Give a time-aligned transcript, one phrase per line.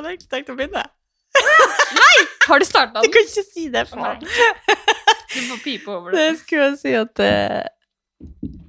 [0.00, 0.84] hadde egentlig tenkt å begynne.
[2.00, 2.16] Nei!
[2.48, 4.24] Har du starta Du kan ikke si det, faen.
[4.24, 6.24] Du får pipe over det.
[6.24, 7.60] Det skulle jeg si at uh,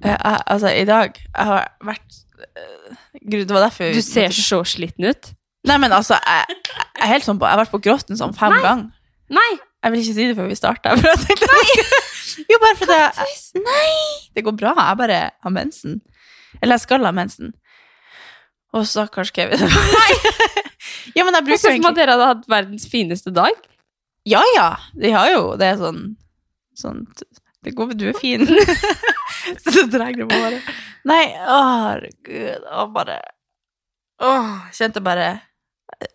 [0.04, 4.62] jeg, Altså, i dag Jeg har vært uh, Gud, det var derfor Du ser så
[4.68, 5.32] sliten ut.
[5.66, 8.34] Nei, men altså, jeg, jeg er helt sånn på Jeg har vært på Grotten sånn
[8.38, 8.90] fem ganger.
[9.32, 9.50] Nei!
[9.82, 10.98] Jeg vil ikke si det før vi starter.
[11.00, 12.00] For jeg tenkte,
[12.52, 13.92] jo, bare fordi jeg Nei!
[14.36, 14.74] Det går bra.
[14.78, 15.98] Jeg bare har mensen.
[16.60, 17.54] Eller jeg skal ha mensen.
[18.72, 19.60] Og stakkars Kevin.
[19.96, 20.12] Nei!
[21.16, 23.56] ja, men jeg bruker egentlig at dere hadde hatt verdens fineste dag.
[24.28, 24.68] Ja, ja.
[24.94, 26.02] De har jo Det er sånn
[26.78, 27.00] Sånn
[27.66, 28.46] Det går Du er fin.
[29.62, 30.60] Så det drar det bare.
[31.10, 31.56] Nei, å
[31.88, 32.68] herregud.
[32.70, 33.18] Å, bare
[34.22, 35.32] Åh, kjente bare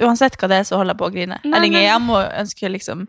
[0.03, 1.35] Uansett hva det er, så holder jeg på å grine.
[1.44, 3.03] Nei, Jeg ringer hjemme hjem og ønsker liksom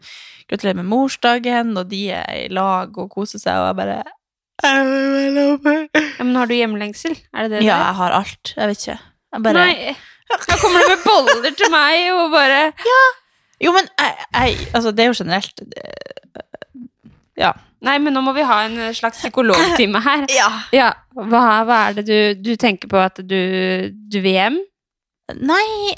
[0.51, 3.97] gratulerer med morsdagen, og de er i lag og koser seg, og jeg bare
[4.67, 7.17] Ja, men har du hjemlengsel?
[7.33, 8.53] Er det det Ja, jeg har alt.
[8.57, 8.99] Jeg vet ikke.
[9.37, 9.97] Bare Nei.
[10.29, 12.59] Da kommer du med boller til meg og bare
[13.61, 16.45] Jo, men jeg, jeg Altså, det er jo generelt det-
[17.39, 17.53] Ja.
[17.81, 20.25] Nei, men nå må vi ha en slags psykologtime her.
[20.41, 20.49] ja.
[20.75, 22.19] Ja, hva, hva er det du,
[22.51, 23.39] du tenker på at du,
[23.93, 24.57] du vil hjem?
[25.39, 25.95] Nei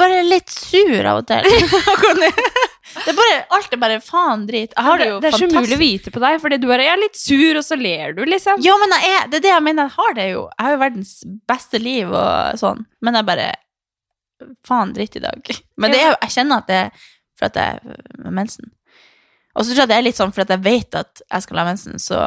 [0.00, 1.44] Bare litt sur av og til.
[2.94, 4.74] det er bare, alt er bare faen drit.
[4.74, 6.82] Jeg har det jo det er så mulig å vite på deg, fordi du er,
[6.90, 8.62] er litt sur, og så ler du, liksom.
[8.64, 9.88] Ja, men jeg er, det er det jeg mener.
[9.88, 10.42] Jeg har det jo.
[10.56, 11.14] Jeg har jo verdens
[11.50, 12.84] beste liv og sånn.
[13.04, 13.48] Men jeg bare
[14.64, 15.50] Faen, dritt i dag.
[15.76, 18.70] Men det er, jeg kjenner at det er for at jeg er mensen.
[19.52, 21.60] Og så tror jeg det er litt sånn for at jeg vet at jeg skal
[21.60, 22.22] ha mensen, så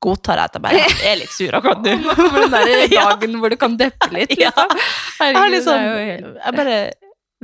[0.00, 1.96] godtar jeg at jeg bare er litt sur akkurat nå.
[2.16, 4.70] For den der dagen hvor du kan deppe litt, liksom.
[4.72, 6.78] Har Herregud, jeg, liksom, jeg bare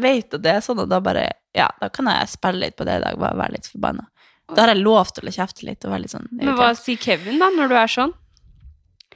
[0.06, 1.26] vet at det er sånn, og da bare
[1.56, 4.06] Ja, da kan jeg spille litt på det i dag, bare være litt forbanna.
[4.52, 7.00] Da har jeg lov til å kjefte litt og være litt sånn Men hva sier
[7.02, 8.12] Kevin, da, når du er sånn?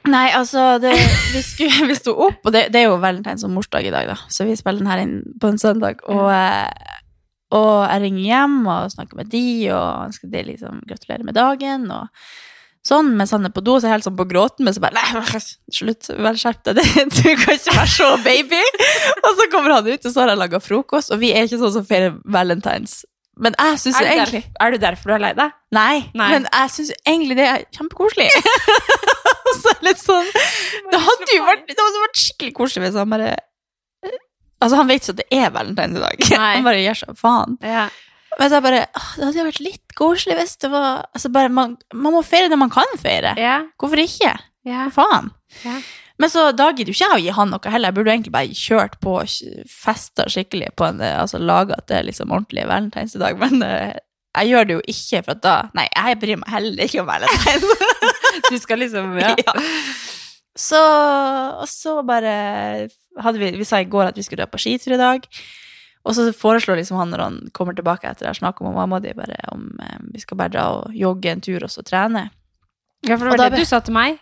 [0.09, 0.95] Nei, altså, det,
[1.31, 4.09] vi, skulle, vi sto opp, og det, det er jo valentines og morsdag i dag,
[4.09, 6.97] da, så vi spiller den her inn på en søndag, og, eh,
[7.53, 9.45] og jeg ringer hjem og snakker med de,
[9.75, 12.09] og ønsker de liksom gratulere med dagen, og
[12.87, 14.81] sånn, mens han er på do, så er jeg helt sånn på gråten, men så
[14.83, 15.41] bare, nei,
[15.73, 16.81] slutt, vær skjerp deg,
[17.17, 18.61] du kan ikke være så baby.
[19.21, 21.61] Og så kommer han ut, og så har jeg laget frokost, og vi er ikke
[21.61, 23.01] sånn som feirer valentines.
[23.41, 24.41] Men jeg synes jo det egentlig...
[24.43, 25.53] derfor, er det derfor du er lei deg?
[25.73, 26.27] Nei, Nei.
[26.33, 28.27] men jeg syns egentlig det er kjempekoselig.
[29.61, 30.27] så litt sånn
[30.91, 33.33] Det hadde jo vært, det hadde vært skikkelig koselig hvis han bare
[34.61, 36.25] Altså, han vet ikke at det er valentines i dag.
[36.37, 36.49] Nei.
[36.59, 37.55] Han bare gjør seg faen.
[37.65, 37.87] Ja.
[38.41, 41.29] Men så jeg bare åh, Det hadde jo vært litt koselig hvis det var Altså,
[41.33, 43.35] bare Man, man må feire det man kan feire.
[43.37, 43.67] Yeah.
[43.77, 44.33] Hvorfor ikke?
[44.65, 44.87] Yeah.
[44.89, 45.29] Hva faen?
[45.61, 45.81] Yeah.
[46.21, 47.89] Men så da gidder jo ikke jeg å gi han noe heller.
[47.89, 49.35] Jeg burde egentlig bare kjørt på og
[49.69, 53.95] festa skikkelig på en Altså laga er liksom ordentlig valentinsdag, men uh,
[54.37, 57.09] jeg gjør det jo ikke for at da Nei, jeg bryr meg heller ikke om
[57.09, 57.87] valentines.
[58.51, 59.33] Du skal liksom ja.
[59.47, 59.53] Ja.
[60.57, 60.79] Så,
[61.63, 62.31] og så bare
[63.23, 65.25] hadde vi, vi sa i går at vi skulle dra på skitur i dag.
[66.01, 69.13] Og så foreslår liksom han når han kommer tilbake etter har snakket med mamma di,
[69.17, 72.29] bare om eh, vi skal bare dra og jogge en tur og så trene.
[73.05, 74.17] ja, for det var det du sa til meg.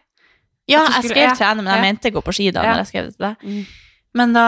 [0.70, 1.86] Ja, jeg skrev ja, trene, men jeg ja.
[1.88, 2.66] mente gå på ski da.
[2.68, 3.72] Når jeg skrev det til deg.
[4.20, 4.46] Men da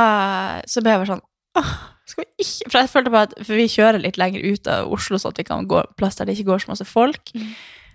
[0.69, 1.27] så ble jeg bare sånn
[1.59, 1.71] Åh,
[2.07, 4.93] skal vi ikke For jeg følte bare at For vi kjører litt lenger ut av
[4.95, 7.33] Oslo, sånn at vi kan gå plass der det ikke går så masse folk.
[7.35, 7.51] Mm.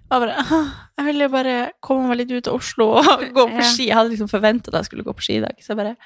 [0.06, 3.46] Og bare «Åh, Jeg ville jo bare komme meg litt ut av Oslo og gå
[3.54, 3.88] på ski.
[3.88, 5.96] Jeg hadde liksom forventa at jeg skulle gå på ski i dag, så jeg bare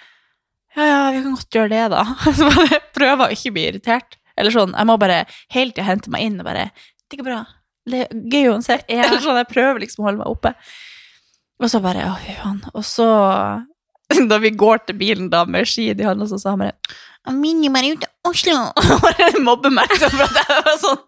[0.77, 2.05] Ja, ja, vi kan godt gjøre det, da.
[2.39, 4.19] Så bare prøver å ikke bli irritert.
[4.39, 6.71] Eller sånn, jeg må bare hele jeg hente meg inn og bare
[7.11, 7.41] Det går bra.
[7.91, 8.87] Det er gøy uansett.
[8.89, 9.09] Ja.
[9.09, 10.55] Eller sånn, jeg prøver liksom å holde meg oppe.
[11.61, 12.61] Og så bare, å fy faen.
[12.73, 13.07] Og så,
[14.31, 16.97] da vi går til bilen da med ski i hånda, så sa han bare
[17.37, 18.55] Minni meg ut av Oslo!
[18.81, 21.03] Og bare mobber meg for at jeg var sånn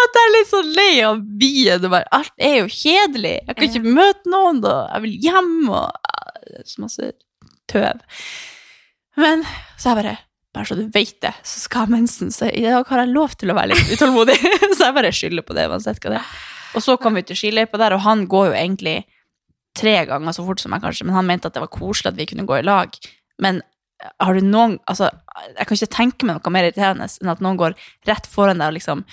[0.00, 1.84] At jeg er litt sånn lei av byen.
[1.92, 3.34] bare, Alt er jo kjedelig.
[3.42, 4.72] Jeg kan ikke møte noen, da.
[4.94, 7.10] jeg vil hjem, og så masse
[7.70, 8.00] tøv.
[9.20, 9.46] Men
[9.76, 10.18] så jeg bare
[10.52, 13.12] bare så du vet det, så skal jeg ha mensen, så i dag har jeg
[13.14, 14.36] lov til å være litt utålmodig.
[14.76, 16.34] så jeg bare skylder på det uansett hva det er.
[16.76, 18.96] Og så kom vi til skiløypa der, og han går jo egentlig
[19.76, 22.18] tre ganger så fort som meg, kanskje, men han mente at det var koselig at
[22.20, 22.92] vi kunne gå i lag.
[23.40, 23.62] Men
[24.20, 25.08] har du noen Altså,
[25.54, 27.76] jeg kan ikke tenke meg noe mer irriterende enn at noen går
[28.08, 29.04] rett foran deg og liksom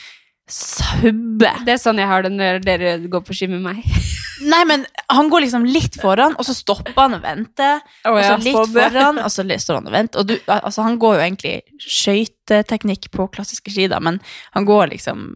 [0.54, 1.62] subber.
[1.66, 3.84] Det er sånn jeg har det når dere går på ski med meg.
[4.52, 7.82] Nei, men han går liksom litt foran, og så stopper han og venter.
[8.08, 10.22] Å, Og så litt sånn, foran, og så står han og venter.
[10.22, 14.22] Og du, altså, han går jo egentlig skøyteteknikk på klassiske ski, da, men
[14.56, 15.34] han går liksom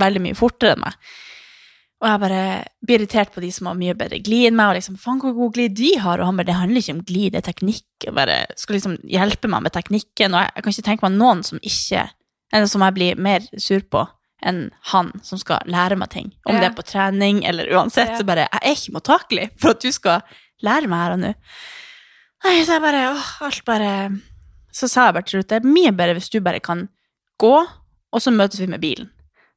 [0.00, 0.96] veldig mye fortere enn meg.
[2.00, 2.44] Og jeg bare
[2.80, 5.34] blir irritert på de som har mye bedre glid enn meg, og liksom, faen hvor
[5.36, 8.06] god glid de har, og han bare, det handler ikke om glid, det er teknikk,
[8.08, 11.18] og bare skal liksom hjelpe meg med teknikken, og jeg, jeg kan ikke tenke meg
[11.20, 12.06] noen som ikke,
[12.52, 14.06] eller som jeg blir mer sur på
[14.42, 16.60] enn han som skal lære meg ting, om Ja.
[16.62, 19.90] det er på trening, eller uansett, så bare, jeg er ikke mottakelig for at du
[19.92, 20.22] skal
[20.64, 21.34] lære meg her og nå.
[22.44, 23.90] Nei, så jeg bare, åh, alt bare,
[24.72, 26.86] så sa jeg bare til slutt det er mye bedre hvis du bare kan
[27.40, 27.56] gå,
[28.12, 29.10] og så møtes vi med bilen.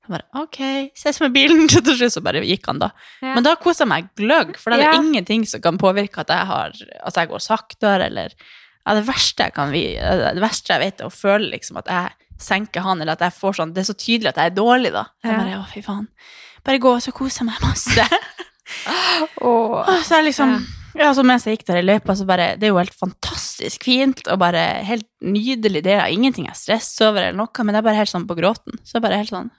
[0.03, 0.59] Så bare, ok,
[0.99, 1.61] ses med bilen.
[1.71, 2.89] Til slutt så bare gikk han, da.
[3.23, 3.37] Ja.
[3.37, 4.97] Men da koser jeg meg gløgg, for det er Ja.
[4.99, 6.73] ingenting som kan påvirke at jeg, har,
[7.07, 11.07] at jeg går saktere, eller ja, det, verste jeg kan, det verste jeg vet, er
[11.07, 12.11] å føle liksom at jeg
[12.43, 14.91] senker han, eller at jeg får sånn Det er så tydelig at jeg er dårlig,
[14.95, 15.05] da.
[15.23, 16.07] Jeg bare, å, fy faen.
[16.63, 18.07] Bare gå, så koser jeg meg masse.
[19.41, 20.57] oh, Åh, Så jeg liksom
[20.93, 23.81] ja, så mens jeg gikk der i løypa, så bare Det er jo helt fantastisk
[23.87, 25.81] fint og bare helt nydelig.
[25.87, 28.37] Det er ingenting jeg stresser over eller noe, men det er bare helt sånn på
[28.37, 28.77] gråten.
[28.85, 29.49] Så bare helt sånn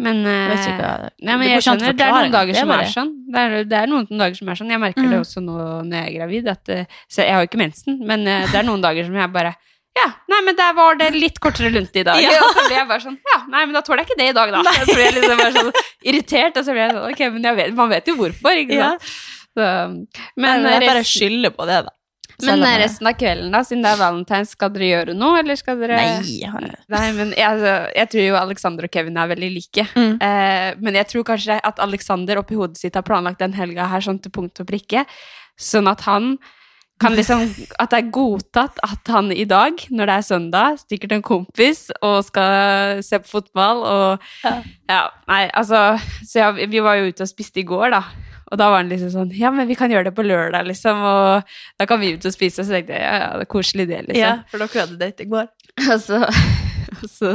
[0.00, 2.56] Men, Jeg vet eh, ikke hva Nei, men det jeg skjønner, det er noen dager
[2.58, 3.10] som Det er sånn.
[3.30, 4.70] Det er, det er noen dager som er sånn.
[4.74, 5.22] Jeg merker det Mm.
[5.22, 6.48] også nå når jeg er gravid.
[6.56, 9.14] At, eh, så jeg har jo ikke mensen, men eh, det er noen dager som
[9.20, 9.54] jeg bare
[9.98, 12.20] ja, nei, men der var det litt kortere lunte i dag.
[12.22, 12.36] Ja.
[12.46, 14.36] Og så ble jeg bare sånn, ja, nei, men da tåler jeg ikke det i
[14.38, 14.62] dag, da.
[14.86, 15.72] Så ble jeg liksom bare sånn
[16.12, 18.90] irritert, og så ble jeg sånn, ok, men vet, man vet jo hvorfor, ikke Ja.
[18.96, 19.16] sant?
[19.50, 19.64] Så,
[20.38, 21.90] Men men jeg bare skylde skylder på det, da.
[22.46, 25.58] men jeg- resten av kvelden, da, siden det er valentines, skal dere gjøre noe, eller
[25.58, 26.62] skal dere Nei.
[26.94, 29.84] Nei, men jeg, altså, jeg tror jo Alexander og Kevin er veldig like.
[29.98, 30.14] Mm.
[30.22, 34.00] Eh, men jeg tror kanskje at Alexander oppi hodet sitt har planlagt den helga her
[34.06, 35.04] sånn til punkt og prikke,
[35.60, 36.38] sånn at han
[37.00, 37.42] kan liksom
[37.80, 41.26] At det er godtatt at han i dag, når det er søndag, stikker til en
[41.26, 44.56] kompis og skal se på fotball og Ja.
[44.90, 48.02] Ja, nei, altså Så ja, vi var jo ute og spiste i går, da.
[48.50, 51.02] Og da var han liksom sånn Ja, men vi kan gjøre det på lørdag, liksom,
[51.06, 52.64] og da kan vi ut og spise.
[52.64, 54.20] Så tenkte jeg ja, ja, det er koselig, det, liksom.
[54.24, 55.46] Ja, for dere hadde date i går.
[55.86, 56.69] Og så, og
[57.18, 57.32] så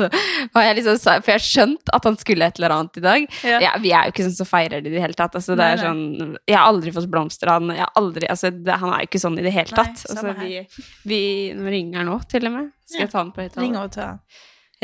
[0.54, 3.28] var jeg liksom For jeg skjønte at han skulle et eller annet i dag.
[3.48, 3.60] Ja.
[3.64, 5.36] Ja, vi er jo ikke sånn som feirer det i det hele tatt.
[5.40, 5.86] Altså, det Nei, er nei.
[5.86, 7.74] sånn, jeg har aldri fått blomster av han.
[7.76, 10.04] Jeg har aldri, altså, det, han er jo ikke sånn i det hele tatt.
[10.06, 10.52] Nei, altså, vi,
[11.10, 11.22] vi
[11.78, 12.72] ringer nå, til og med.
[12.86, 13.06] Skal Ja.
[13.08, 13.66] jeg ta han på høyttaler?
[13.66, 14.08] Ring og ta.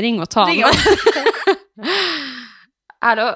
[0.02, 0.74] Ring og ta Ring han.
[3.06, 3.28] Hallo?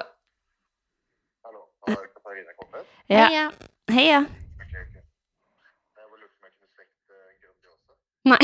[1.46, 2.90] Hallo, har Katarina kommet?
[3.10, 3.26] Ja.
[3.28, 3.46] Heia.
[3.90, 4.20] Heia.
[4.20, 5.02] Jeg jeg eh.
[8.26, 8.40] Nei,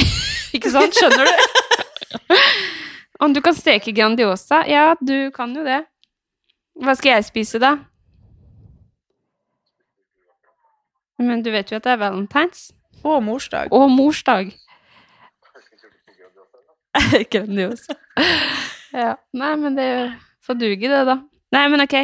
[0.54, 0.94] ikke sant?
[0.94, 1.34] Skjønner du?
[3.22, 4.66] Om du kan steke Grandiosa?
[4.66, 5.84] Ja, du kan jo det.
[6.82, 7.76] Hva skal jeg spise, da?
[11.22, 12.72] Men du vet jo at det er valentines.
[13.06, 13.70] Og morsdag.
[13.70, 14.50] Og morsdag.
[17.32, 17.94] Grandiosa?
[18.90, 19.14] Ja.
[19.38, 19.86] Nei, men det
[20.42, 21.16] får duge, det, da.
[21.54, 21.94] Nei, men ok.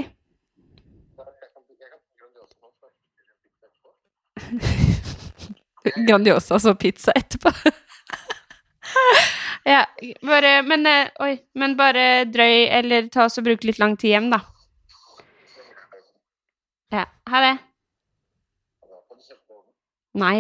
[6.06, 7.50] Grandiosa så pizza etterpå.
[9.68, 9.82] Ja,
[10.24, 14.14] bare, men, eh, oi, men bare drøy eller ta oss og bruke litt lang tid
[14.14, 14.40] hjem, da.
[16.94, 17.04] Ja.
[17.28, 17.56] Ha det.
[20.18, 20.38] Nei.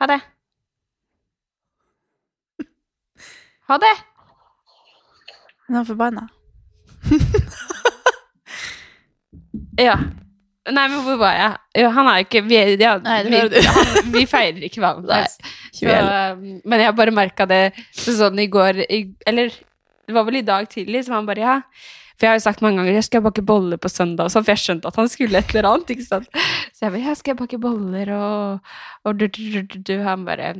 [0.00, 0.20] Ha det.
[3.68, 3.94] Ha det.
[5.68, 6.24] Hun er forbanna.
[9.88, 9.98] ja.
[10.64, 11.56] Nei, men hvor var jeg?
[11.82, 15.26] Jo, han er ikke Vi, ja, Nei, vi, han, vi feirer ikke hverandre.
[15.80, 16.38] 2011.
[16.38, 17.62] Um, men jeg bare merka det
[17.98, 19.52] sånn i går i, Eller
[20.04, 21.58] det var vel i dag tidlig, så han bare ja.
[22.14, 24.54] For jeg har jo sagt mange ganger jeg skal bake boller på søndag, sånn, for
[24.54, 25.90] jeg skjønte at han skulle et eller annet.
[25.90, 26.28] ikke sant?
[26.70, 29.94] Så jeg bare ja, skal jeg bake boller og, og du, du, du, du.
[30.06, 30.52] Han bare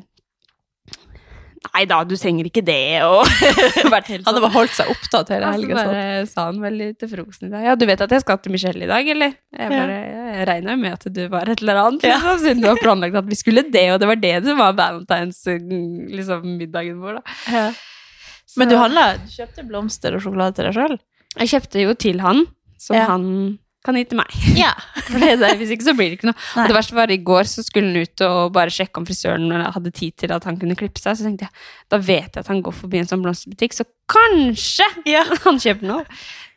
[1.72, 3.24] Nei da, du trenger ikke det, og
[3.94, 4.44] vært helt Han hadde sånn.
[4.44, 5.74] bare holdt seg opptatt hele helga.
[5.74, 8.38] Altså, bare sa han vel til frokosten i dag Ja, du vet at jeg skal
[8.44, 9.32] til Michelle i dag, eller?
[9.56, 12.18] Jeg bare, ja, jeg regna jo med at du var et eller annet, Ja.
[12.20, 14.76] liksom, siden du har planlagt at vi skulle det, og det var det som var
[14.78, 15.40] valentines
[16.14, 17.38] liksom, middagen vår, da.
[17.56, 17.64] Ja.
[18.44, 20.98] Så- Men du handla Du kjøpte blomster og sjokolade til deg sjøl?
[21.40, 22.44] Jeg kjøpte jo til han,
[22.78, 23.06] som Ja.
[23.08, 24.36] han kan gi til meg.
[24.56, 24.70] Ja.
[25.10, 26.38] For det der, hvis ikke så blir det ikke noe.
[26.56, 26.62] Nei.
[26.64, 29.52] Og det verste var i går, så skulle han ut og bare sjekke om frisøren
[29.74, 31.18] hadde tid til at han kunne klippe seg.
[31.18, 31.52] Så tenkte jeg,
[31.92, 35.24] da vet jeg at han går forbi en sånn blomsterbutikk, så kanskje ja.
[35.46, 36.06] han kjøper noe.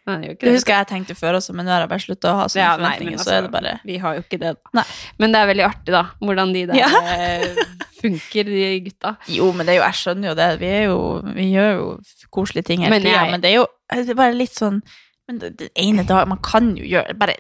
[0.08, 0.52] Det det.
[0.56, 2.70] husker jeg tenkte før også, men nå har jeg bare slutta å ha sånne Ja,
[2.80, 3.18] nei, forventninger.
[3.18, 4.72] men så er altså, det bare Vi har jo ikke det, da.
[4.80, 4.86] Nei.
[5.20, 6.92] Men det er veldig artig, da, hvordan de der Ja.
[7.12, 7.58] eh,
[7.98, 9.12] funker, de gutta.
[9.36, 10.48] Jo, men det er jo, jeg skjønner jo det.
[10.62, 11.02] Vi, er jo,
[11.36, 11.90] vi gjør jo
[12.32, 14.80] koselige ting hele Men jeg- men det er jo det er bare litt sånn
[15.28, 17.34] men det, det ene dag Man kan jo gjøre bare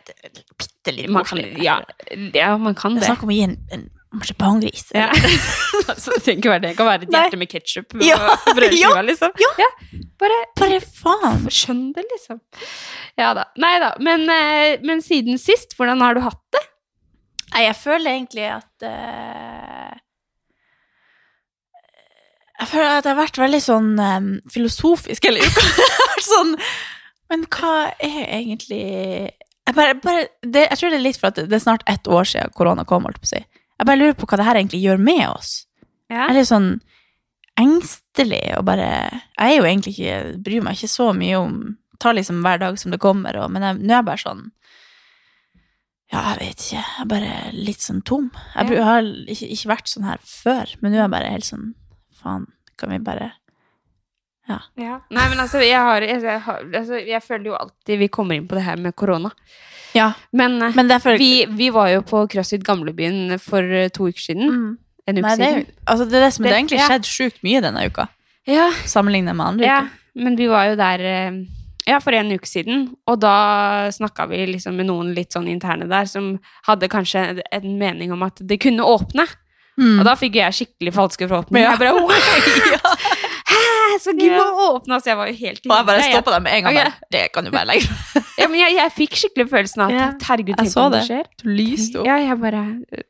[0.60, 1.54] bitte litt koselig.
[1.64, 1.78] ja,
[2.36, 3.86] ja, man kan Det snakk om å gi en, en
[4.18, 4.86] marsipangris.
[4.96, 5.10] Ja.
[5.92, 6.70] altså, det trenger ikke være det.
[6.72, 8.18] Det kan være et hjerte med ketsjup på Ja,
[8.56, 9.36] brødskiva, liksom.
[9.62, 9.68] ja.
[10.20, 11.44] Bare Bare faen.
[11.54, 12.40] skjønn det, liksom.
[13.20, 13.48] Ja da.
[13.62, 13.92] Nei da.
[14.04, 16.64] Men, eh, men siden sist, hvordan har du hatt det?
[17.54, 19.96] Nei, jeg føler egentlig at uh...
[22.58, 25.66] Jeg føler at jeg har vært veldig sånn um, filosofisk hele uka.
[26.32, 26.56] Sånn
[27.32, 28.84] Men hva er egentlig
[29.68, 32.08] jeg, bare, bare, det, jeg tror det er litt for at det, er snart ett
[32.08, 33.04] år siden korona kom.
[33.04, 33.42] holdt på å si.
[33.78, 35.52] Jeg bare lurer på hva det her egentlig gjør med oss.
[36.08, 36.22] Ja.
[36.22, 36.70] Jeg er litt sånn
[37.58, 41.56] engstelig og bare Jeg er jo egentlig ikke Bryr meg ikke så mye om
[42.00, 44.44] Tar liksom hver dag som det kommer, og, men jeg, nå er jeg bare sånn
[46.14, 46.78] Ja, jeg vet ikke.
[46.78, 48.30] Jeg er bare litt sånn tom.
[48.54, 51.66] Jeg har ikke, ikke vært sånn her før, men nå er jeg bare helt sånn
[52.22, 52.46] Faen,
[52.80, 53.32] kan vi bare
[54.48, 54.60] Ja.
[55.12, 58.36] Nei, men altså, jeg, har, jeg, jeg, har, altså, jeg føler jo alltid vi kommer
[58.40, 59.32] inn på det her med korona.
[59.96, 64.08] Ja, Men, eh, men derfor vi, vi var jo på CrossFit Gamlebyen for eh, to
[64.12, 64.48] uker siden.
[64.52, 64.78] mm.
[65.08, 65.66] En uke Nei, det siden.
[65.88, 66.88] altså, det er det som det, Det- egentlig ja.
[66.92, 68.08] skjedd sjukt mye denne uka,
[68.48, 70.24] Ja, sammenlignet med andre ja, uker.
[70.24, 71.32] men vi var jo der eh,
[71.88, 75.88] ja, for en uke siden, og da snakka vi liksom med noen litt sånn interne
[75.88, 76.34] der som
[76.68, 79.24] hadde kanskje en- en mening om at det kunne åpne.
[79.80, 80.00] Mm.
[80.00, 81.64] Og da fikk jeg skikkelig falske forhåpninger.
[81.64, 81.72] Ja.
[81.72, 82.10] Jeg bare wow!
[83.48, 84.44] Hæ, så gym Ja.
[84.68, 84.98] åpna!
[85.00, 86.76] Så jeg var jo helt Og jeg bare stoppa deg med en gang.
[86.76, 86.90] Okay.
[86.92, 87.88] Bare, det kan du bare legge
[88.42, 91.24] Ja, men jeg, jeg fikk skikkelig følelsen av at herregud, tenk om det skjer.
[91.42, 92.06] Du lyste opp.
[92.10, 92.66] Ja, jeg bare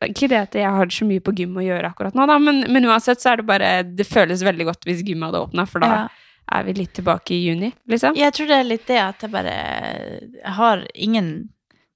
[0.08, 2.64] Ikke det at jeg har så mye på gym å gjøre akkurat nå, da, men,
[2.72, 5.80] men uansett så er det bare Det føles veldig godt hvis gymmet hadde åpna, for
[5.84, 6.08] da Ja.
[6.60, 8.16] er vi litt tilbake i juni, liksom.
[8.16, 9.56] Jeg tror det er litt det at jeg bare
[10.38, 11.50] Jeg har ingen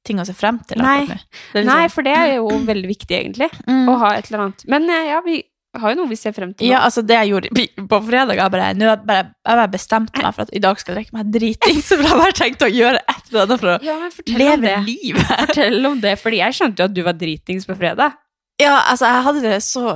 [0.04, 1.04] ting å se frem til Nei.
[1.06, 3.86] er Nei, liksom- for det er jo veldig viktig, egentlig, Mm.
[3.88, 4.64] å ha et eller annet.
[4.68, 5.44] Men eh, ja, vi
[5.80, 6.74] har jo noe vi ser frem til nå.
[6.74, 7.52] Ja, altså det jeg gjorde
[7.88, 10.60] på- fredag, jeg bare, nå har jeg bare, jeg bare bestemte meg for at i
[10.64, 13.64] dag skal jeg drikke meg driting, så jeg bare tenkte å gjøre et eller annet
[13.64, 13.98] for å Ja,
[14.36, 15.32] leve livet.
[15.32, 18.18] Fortell om det, fordi jeg skjønte jo at du var dritings på fredag.
[18.62, 19.96] Ja, altså jeg hadde det så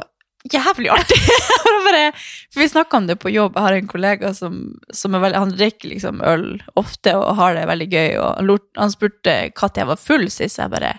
[0.54, 1.18] jævlig artig.
[1.86, 2.06] Bare,
[2.54, 4.56] for vi snakket om det på jobb, jeg har en kollega som,
[4.94, 6.46] som er veldig, han drikker liksom øl
[6.80, 10.72] ofte og har det veldig gøy, og han spurte når jeg var full sist, jeg
[10.74, 10.96] bare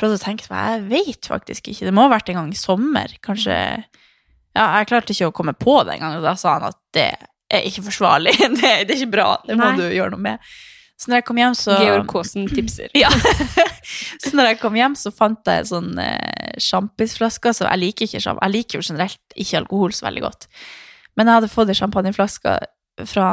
[0.00, 2.58] prøvde å tenke meg, jeg vet faktisk ikke, det må ha vært en gang i
[2.58, 3.58] sommer, kanskje,
[4.54, 6.78] ja, jeg klarte ikke å komme på det en gang, og da sa han at
[6.94, 7.10] det
[7.54, 9.76] er ikke forsvarlig, det, det er ikke bra, det må Nei.
[9.80, 10.54] du gjøre noe med.
[10.94, 11.74] Så når jeg kom hjem, så...
[11.82, 12.92] Georg Kaasen tipser.
[13.02, 13.10] Ja.
[14.22, 17.50] så når jeg kom hjem, så fant jeg en sånn eh, sjampisflaske.
[17.50, 18.38] Så jeg liker ikke sjamp.
[18.46, 20.46] Jeg liker jo generelt ikke alkohol så veldig godt.
[21.18, 22.54] Men jeg hadde fått en champagneflaske
[23.10, 23.26] fra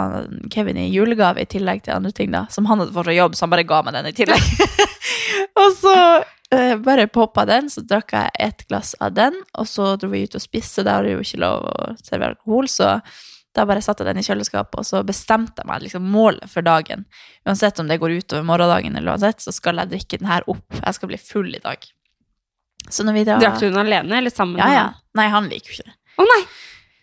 [0.50, 3.38] Kevin i julegave i tillegg til andre ting, da, som han hadde fått fra jobb,
[3.38, 4.48] så han bare ga meg den i tillegg.
[5.62, 5.96] og så
[6.84, 10.36] bare poppa den, så drakk jeg et glass av den, og så dro vi ut
[10.36, 12.98] og spiste, Da har jo ikke lov å servere alkohol, så
[13.56, 16.64] da bare satte jeg den i kjøleskapet, og så bestemte jeg meg liksom målet for
[16.64, 17.06] dagen.
[17.48, 20.64] Uansett om det går utover morgendagen, eller uansett, så skal jeg drikke den her opp.
[20.78, 21.84] Jeg skal bli full i dag.
[22.90, 24.84] Så når vi da Drakk du den alene, eller sammen Ja, med ja.
[24.88, 25.02] han?
[25.20, 25.98] Nei, han liker jo ikke det.
[26.20, 26.42] Å nei!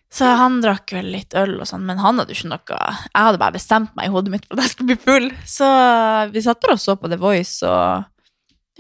[0.09, 3.25] Så han drakk vel litt øl og sånn, men han hadde jo ikke noe Jeg
[3.27, 5.27] hadde bare bestemt meg i hodet mitt for at jeg skulle bli full.
[5.45, 5.69] Så
[6.33, 8.09] vi satt bare og så på The Voice og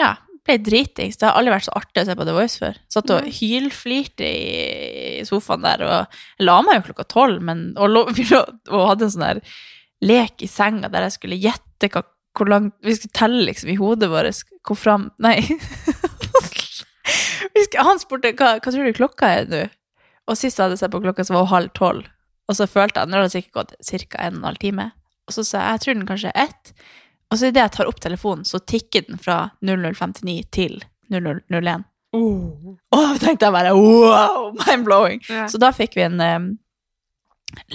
[0.00, 0.14] ja,
[0.48, 1.18] ble dritings.
[1.20, 2.78] Det har aldri vært så artig å se på The Voice før.
[2.92, 7.98] Satt og hylflirte i sofaen der, og jeg la meg jo klokka tolv, men og,
[8.74, 9.42] og hadde en sånn der
[10.04, 12.04] lek i senga der jeg skulle gjette hva,
[12.38, 15.40] hvor langt Vi skulle telle liksom i hodet vårt hvor fram Nei.
[17.78, 19.64] Han spurte hva, hva tror du klokka er nå?
[20.28, 22.06] Og sist jeg hadde sett på klokka, så var hun halv tolv.
[22.48, 24.20] Og så følte jeg, nå har det sikkert gått ca.
[24.26, 24.86] en og en halv time.
[25.28, 26.72] Og så sa jeg jeg tror den kanskje er ett.
[27.28, 30.80] Og så idet jeg tar opp telefonen, så tikker den fra 0059 til
[31.12, 31.85] 0001.
[32.16, 35.20] Og da tenkte jeg bare wow, mind-blowing.
[35.28, 35.49] Yeah.
[35.52, 36.49] Så da fikk vi en um,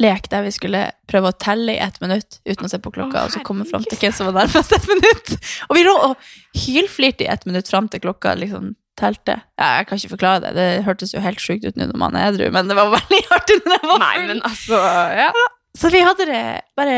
[0.02, 3.24] lek der vi skulle prøve å telle i ett minutt uten å se på klokka,
[3.24, 5.36] oh, og så komme fram til hvem som var nærmest ett minutt.
[5.70, 6.32] Og vi lå og
[6.66, 9.40] hylflirte i ett minutt fram til klokka liksom telte.
[9.58, 12.18] Ja, jeg kan ikke forklare det, det hørtes jo helt sjukt ut nå når man
[12.18, 14.82] er edru, men det var veldig artig når jeg var Nei, men altså
[15.18, 15.30] ja.
[15.78, 16.44] Så vi hadde det
[16.78, 16.98] bare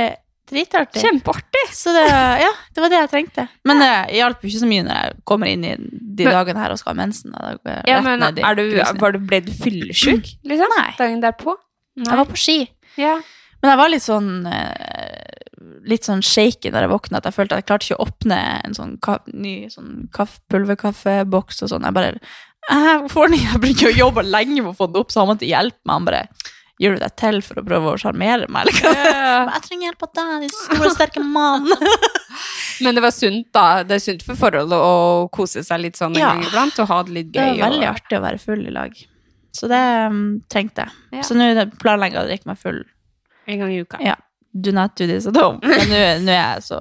[0.52, 1.02] dritartig.
[1.04, 1.64] Kjempeartig!
[1.74, 2.04] Så det,
[2.42, 3.48] ja, det var det jeg trengte.
[3.68, 6.62] Men det hjalp jo ikke så mye når jeg kommer inn i de Men- dagene
[6.64, 7.34] her og skal ha mensen.
[7.90, 8.64] Ja, men er du,
[9.02, 10.76] var du, ble du fyllesyk, liksom?
[10.78, 10.90] Nei.
[11.00, 11.58] Dagen derpå?
[12.02, 12.60] Jeg var på ski.
[13.00, 13.18] Ja.
[13.62, 15.22] Men jeg var litt sånn eh,
[15.86, 18.38] Litt sånn shaky da jeg våkna, at jeg følte at jeg klarte ikke å åpne
[18.66, 21.86] en sånn ka ny sånn kaff, pulverkaffeboks og sånn.
[21.88, 22.12] Jeg bare
[22.66, 25.30] jeg får den, jeg bruker å jobbe lenge med å få den opp, så han
[25.30, 25.94] måtte hjelpe meg.
[25.94, 26.22] Han bare
[26.82, 28.68] Gjør du deg til for å prøve å sjarmere meg?
[28.72, 29.50] Eller Yeah.
[29.56, 31.66] Jeg trenger hjelp av deg, din store, sterke mann.
[32.84, 33.66] Men det var sunt, da.
[33.88, 36.34] Det er sunt for forholdet å kose seg litt sånn en Ja.
[36.34, 37.42] gang iblant, og ha det litt gøy.
[37.42, 37.92] Det var veldig og...
[37.94, 39.02] artig å være full i lag.
[39.56, 41.20] Så det um, trengte jeg.
[41.20, 41.26] Ja.
[41.28, 42.82] Så nå er planlegger jeg å drikke meg full.
[43.48, 44.00] En gang i uka.
[44.04, 44.18] Ja.
[44.56, 45.60] Do not do this at home.
[45.64, 46.78] Men nå er jeg så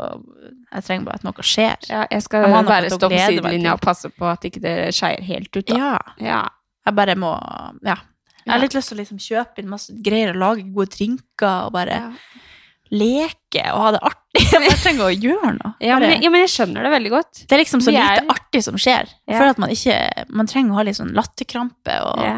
[0.71, 1.87] Jeg trenger bare at noe skjer.
[1.91, 5.23] Ja, jeg skal Jeg til stå på sidelinja og passe på at ikke det skeier
[5.27, 5.67] helt ut.
[5.67, 5.79] Da.
[5.79, 5.95] Ja.
[6.23, 6.43] Ja.
[6.87, 7.35] Jeg bare må
[7.87, 7.99] Ja.
[8.45, 11.69] Jeg har litt lyst til å liksom kjøpe inn masse greier og lage gode drinker
[11.69, 12.01] og bare
[12.95, 14.43] leke og ha det artig.
[14.69, 15.73] Jeg trenger å gjøre noe.
[15.83, 17.45] Ja, men, ja, men jeg skjønner det veldig godt.
[17.49, 19.09] det er liksom så lite artig som skjer.
[19.31, 19.39] Ja.
[19.39, 19.97] For at man ikke
[20.35, 22.35] Man trenger å ha litt sånn latterkrampe og Ja.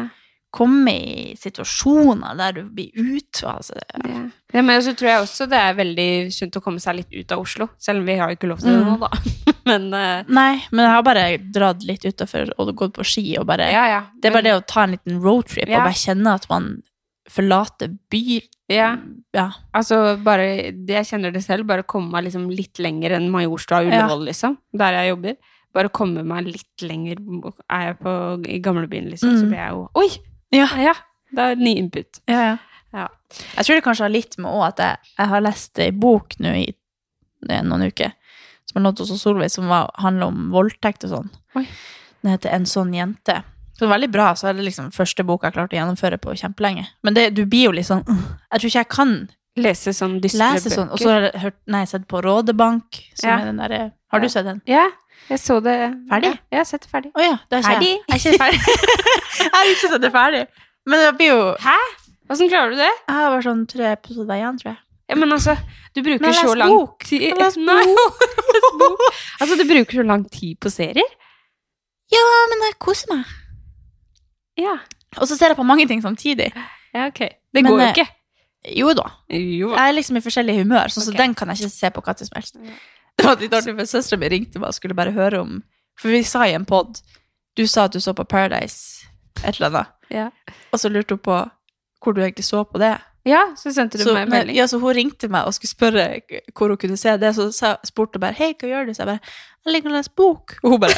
[0.57, 4.23] Komme i situasjoner der du blir ut altså, Ja.
[4.55, 7.31] Ja, men så tror jeg også det er veldig sunt å komme seg litt ut
[7.35, 7.65] av Oslo.
[7.83, 8.87] Selv om vi har jo ikke lov til det Mm.
[8.87, 9.09] nå, da.
[9.67, 10.23] Men uh...
[10.31, 13.81] Nei, men jeg har bare dratt litt utafor og gått på ski og bare ja,
[13.91, 13.97] ja.
[14.15, 16.69] Det er bare det å ta en liten roadtrip og bare kjenne at man
[17.29, 18.39] forlater by...
[18.71, 18.93] Ja.
[19.35, 19.49] ja.
[19.75, 20.45] Altså, bare
[20.87, 21.67] Jeg kjenner det selv.
[21.69, 24.07] Bare komme meg liksom litt lenger enn Majorstua og Ja.
[24.15, 24.57] Liksom.
[24.75, 25.35] Der jeg jobber.
[25.75, 27.19] bare komme meg litt lenger
[27.69, 28.13] Er jeg på,
[28.47, 29.49] i gamlebyen, liksom, så Mm.
[29.51, 30.07] blir jeg jo Oi!
[30.55, 30.67] Ja.
[30.79, 30.93] Ja,
[31.35, 32.21] det er ny input.
[32.27, 32.57] Ja, ja.
[32.93, 33.07] Ja.
[33.57, 36.53] Jeg tror det kanskje har litt med at jeg, jeg har lest ei bok nå
[36.55, 36.67] i
[37.49, 38.13] eh, noen uker,
[38.65, 41.29] som har nådd hos Solveig, som var, handler om voldtekt og sånn.
[41.57, 43.41] Den heter En sånn jente.
[43.75, 45.77] Så det er veldig bra, så er det liksom første boka jeg har klart å
[45.77, 46.87] gjennomføre på kjempelenge.
[47.05, 49.11] Men det, du blir jo litt sånn Jeg tror ikke jeg kan
[49.57, 50.69] Lese sånn dystre bøker.
[50.73, 50.89] sånn.
[50.93, 53.37] Og så har jeg hørt, nei, sett på Rådebank, som Ja.
[53.41, 53.79] er den derre
[54.13, 54.61] Har du sett den?
[54.69, 54.87] Ja,
[55.29, 55.75] jeg så det.
[56.09, 56.31] Ferdig?
[56.31, 57.11] Ja, jeg har sett det ferdig.
[57.13, 57.93] Å ja, det er Ferdig?
[58.07, 58.17] jeg.
[58.17, 58.59] Er ferdig.
[59.43, 60.43] jeg har ikke sett det ferdig.
[60.87, 61.77] Men det blir jo Hæ?
[62.31, 62.91] Åssen klarer du det?
[62.91, 64.79] Jeg har bare sånn tre episoder igjen, tror jeg.
[65.07, 65.53] Ja, men altså,
[65.95, 67.05] du bruker så lang bok.
[67.07, 69.05] tid les les bok.
[69.39, 71.13] Altså, du bruker så lang tid på serier?
[72.11, 73.31] Ja, men jeg koser meg.
[74.59, 74.75] Ja.
[75.15, 76.51] Og så ser jeg på mange ting samtidig.
[76.93, 77.19] Ja, ok.
[77.55, 78.07] Det Men, går jo eh, ikke.
[78.75, 79.07] Jo da.
[79.31, 79.71] Jo.
[79.71, 82.15] Jeg er liksom i forskjellig humør, sånn så den kan jeg ikke se på hva
[82.19, 82.59] som helst.
[82.59, 82.75] Ja.
[83.17, 85.63] Det var litt artig, for søstera mi ringte meg og skulle bare høre om
[85.99, 86.99] For vi sa i en pod
[87.57, 89.05] Du sa at du så på Paradise
[89.45, 90.29] et eller annet, Ja.
[90.73, 91.37] og så lurte hun på
[92.01, 92.93] hvor du egentlig så på det.
[93.25, 94.55] ja, så sendte du Så, meg en men, melding.
[94.57, 96.21] ja, så hun ringte meg og skulle spørre
[96.55, 99.07] hvor hun kunne se det, så spurte hun bare 'Hei, hva gjør du?' Så jeg
[99.07, 99.19] bare
[99.65, 100.55] 'Jeg ligger og leser bok'.
[100.63, 100.95] Og hun bare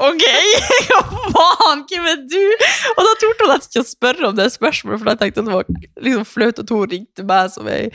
[0.00, 0.22] 'Ok,
[0.88, 1.00] hva
[1.34, 2.66] faen, hvem er du?'
[2.96, 5.50] Og da torde hun nesten ikke å spørre om det spørsmålet, for da tenkte hun
[5.50, 5.66] det var
[6.06, 7.90] liksom flaut at hun ringte meg som ei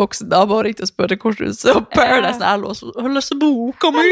[0.00, 2.40] voksen dame og ringte og spurte hvordan hun så Paradise.
[2.40, 2.56] Ja.
[2.60, 4.06] Lå og leser boka mi.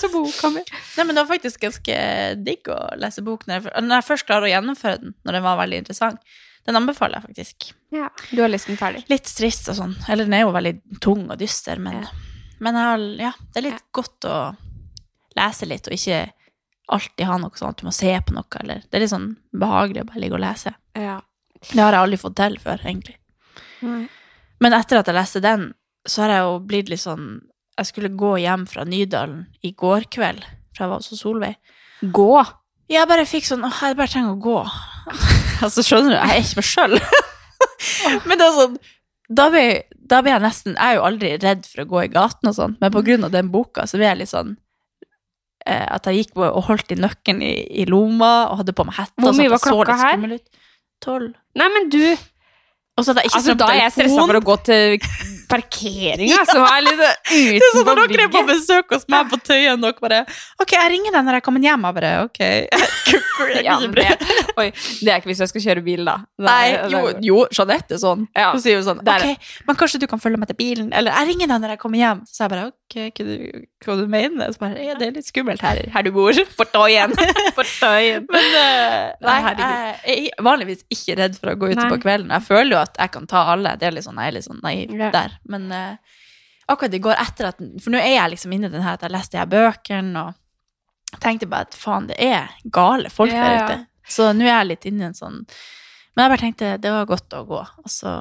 [0.00, 0.64] Så boka mi.
[0.96, 1.96] Nei, men det var faktisk ganske
[2.44, 5.46] digg å lese bok når jeg, når jeg først klarer å gjennomføre den, når den
[5.46, 6.38] var veldig interessant.
[6.68, 7.68] Den anbefaler jeg faktisk.
[7.96, 9.04] Ja, du har lest den ferdig.
[9.08, 9.94] Litt trist og sånn.
[10.10, 12.10] Eller den er jo veldig tung og dyster, men, Ja.
[12.60, 14.34] men jeg har, ja, det er litt godt å
[15.38, 16.26] lese litt, og ikke
[16.94, 19.30] alltid ha noe sånn at du må se på noe, eller Det er litt sånn
[19.52, 20.74] behagelig å bare ligge og lese.
[20.96, 21.18] Ja.
[21.60, 23.16] Det har jeg aldri fått til før, egentlig.
[24.62, 25.72] Men etter at jeg leste den,
[26.08, 27.26] så har jeg jo blitt litt sånn
[27.78, 30.42] Jeg skulle gå hjem fra Nydalen i går kveld,
[30.74, 31.58] for jeg var hos Solveig.
[32.02, 32.44] Gå.
[32.90, 34.60] Jeg bare fikk sånn Åh, jeg bare trenger å gå.
[35.64, 36.96] altså, skjønner du, jeg er ikke meg sjøl.
[38.26, 38.78] men det er sånn
[39.28, 42.12] da blir, da blir jeg nesten Jeg er jo aldri redd for å gå i
[42.12, 44.54] gaten og sånn, men på grunn av den boka så blir jeg litt sånn
[45.68, 47.52] At jeg gikk og holdt i nøkkelen i,
[47.82, 49.16] i lomma og hadde på meg hette.
[49.20, 50.38] Hvor mye var klokka her?
[51.04, 51.32] Tolv.
[51.58, 52.02] Nei, men du
[52.98, 54.96] Altså, Altså, da er jeg stressa for å gå til
[55.48, 56.98] parkeringa, som er litt
[57.30, 60.20] Det er sånn at når dere er på besøk hos meg på Tøyen, dere bare
[60.58, 61.86] OK, jeg ringer deg når jeg kommer hjem.
[61.86, 62.42] Jeg bare OK.
[63.62, 64.04] Ja, det,
[64.58, 66.16] oi, det er ikke hvis jeg skal kjøre bil, da.
[66.42, 68.24] Nei, jo, jo, Jeanette er sånn.
[68.34, 68.48] Ja.
[68.50, 70.90] Hun sier jo sånn OK, men kanskje du kan følge meg til bilen?
[70.96, 72.24] Eller jeg ringer deg når jeg kommer hjem.
[72.26, 75.28] Så jeg bare OK, hva du, hva du mener Så bare, ja, det er litt
[75.28, 76.32] skummelt her, her du bor.
[76.58, 77.12] På Tøyen.
[77.56, 78.26] På Tøyen.
[78.32, 81.90] Men uh, nei, jeg er vanligvis ikke redd for å gå ute Nei.
[81.92, 82.32] på kvelden.
[82.36, 83.74] Jeg føler jo at jeg kan ta alle.
[83.80, 85.10] Det er litt sånn, jeg er litt sånn naiv Ja.
[85.14, 85.36] der.
[85.52, 86.18] Men uh,
[86.68, 89.04] akkurat i går etter at For nå er jeg liksom inne i den her at
[89.06, 93.44] jeg leste de her bøkene og tenkte bare at faen, det er gale folk Ja,
[93.44, 93.78] der ute.
[94.08, 95.38] Så nå er jeg litt inne i en sånn
[96.16, 98.12] Men jeg bare tenkte det var godt å gå, og så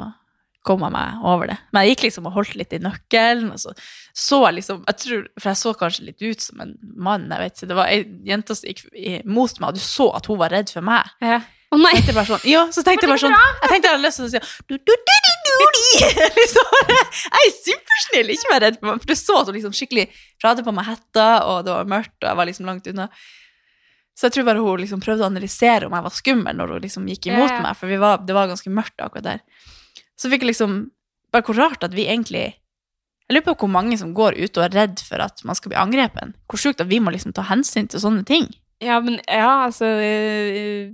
[0.67, 1.57] kom jeg meg over det.
[1.71, 3.73] Men jeg gikk liksom og holdt litt i nøkkelen, og så
[4.17, 6.73] så jeg liksom jeg tror, For jeg så kanskje litt ut som en
[7.07, 7.69] mann, jeg vet ikke.
[7.69, 8.83] Det var ei jente som gikk
[9.29, 11.13] mot meg, og du så at hun var redd for meg.
[11.23, 11.41] Ja.
[11.67, 11.91] Å nei!
[11.97, 14.27] Tenkte bare sånn, ja, så tenkte jeg bare sånn Jeg tenkte jeg hadde lyst til
[14.27, 15.81] å si du, du, du, du, du, du.
[16.39, 19.01] liksom, Jeg er supersnill, ikke vær redd for meg.
[19.03, 21.75] For du så at hun liksom skikkelig For jeg hadde på meg hetta, og det
[21.75, 23.09] var mørkt, og jeg var liksom langt unna.
[24.17, 26.85] Så jeg tror bare hun liksom prøvde å analysere om jeg var skummel når hun
[26.87, 27.59] liksom gikk imot ja.
[27.61, 29.73] meg, for vi var, det var ganske mørkt akkurat der.
[30.17, 30.77] Så fikk jeg liksom
[31.33, 32.45] Bare hvor rart at vi egentlig
[33.27, 35.73] Jeg lurer på hvor mange som går ute og er redd for at man skal
[35.73, 36.31] bli angrepet.
[36.47, 38.47] Hvor sjukt at vi må liksom ta hensyn til sånne ting.
[38.81, 40.93] Ja, men ja, altså øh,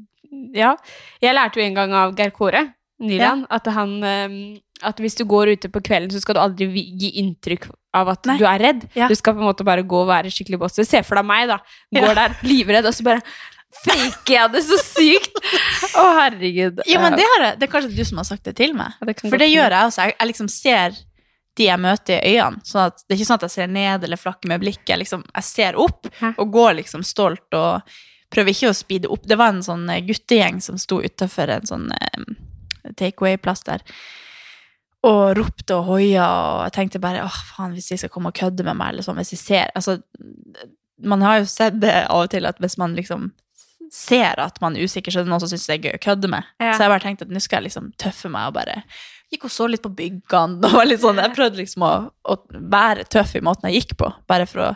[0.55, 0.73] Ja.
[1.21, 2.71] Jeg lærte jo en gang av Geir Kåre
[3.03, 4.35] Nyland at han øh,
[4.81, 6.65] At hvis du går ute på kvelden, så skal du aldri
[6.99, 8.37] gi inntrykk av at Nei.
[8.41, 8.81] du er redd.
[8.97, 9.07] Ja.
[9.07, 10.75] Du skal på en måte bare gå og være skikkelig boss.
[10.81, 11.59] Se for deg meg, da.
[11.93, 12.13] Går Ja.
[12.17, 13.21] der livredd, og så bare
[13.81, 15.39] faker jeg det så sykt.
[15.97, 16.83] Å, herregud.
[16.89, 18.95] Ja, men det, har jeg, det er kanskje du som har sagt det til meg.
[19.01, 20.07] Det For det gjør jeg også.
[20.07, 21.01] Jeg, jeg liksom ser
[21.57, 22.63] de jeg møter i øynene.
[22.65, 24.89] Sånn at det er ikke sånn at jeg ser ned eller flakker med blikket.
[24.95, 26.33] Jeg, liksom, jeg ser opp Hæ?
[26.41, 27.93] og går liksom stolt og
[28.33, 29.27] prøver ikke å speede opp.
[29.29, 32.23] Det var en sånn eh, guttegjeng som sto utafor en sånn eh,
[32.97, 33.85] takeaway-plass der.
[35.05, 38.39] Og ropte og hoia, og jeg tenkte bare åh, faen, hvis de skal komme og
[38.39, 39.99] kødde med meg, eller sånn, hvis de ser Altså,
[41.03, 43.33] man har jo sett det av og til at hvis man liksom
[43.93, 46.01] ser at man er usikker, så det er noen som syns det er gøy å
[46.01, 46.47] kødde med.
[46.59, 46.71] Ja.
[46.73, 48.79] Så jeg bare tenkte at nå skal jeg liksom tøffe meg og bare
[49.33, 50.59] Gikk og så litt på byggene.
[50.67, 51.91] Og var litt sånn, jeg prøvde liksom å,
[52.29, 52.35] å
[52.69, 54.67] være tøff i måten jeg gikk på, bare for å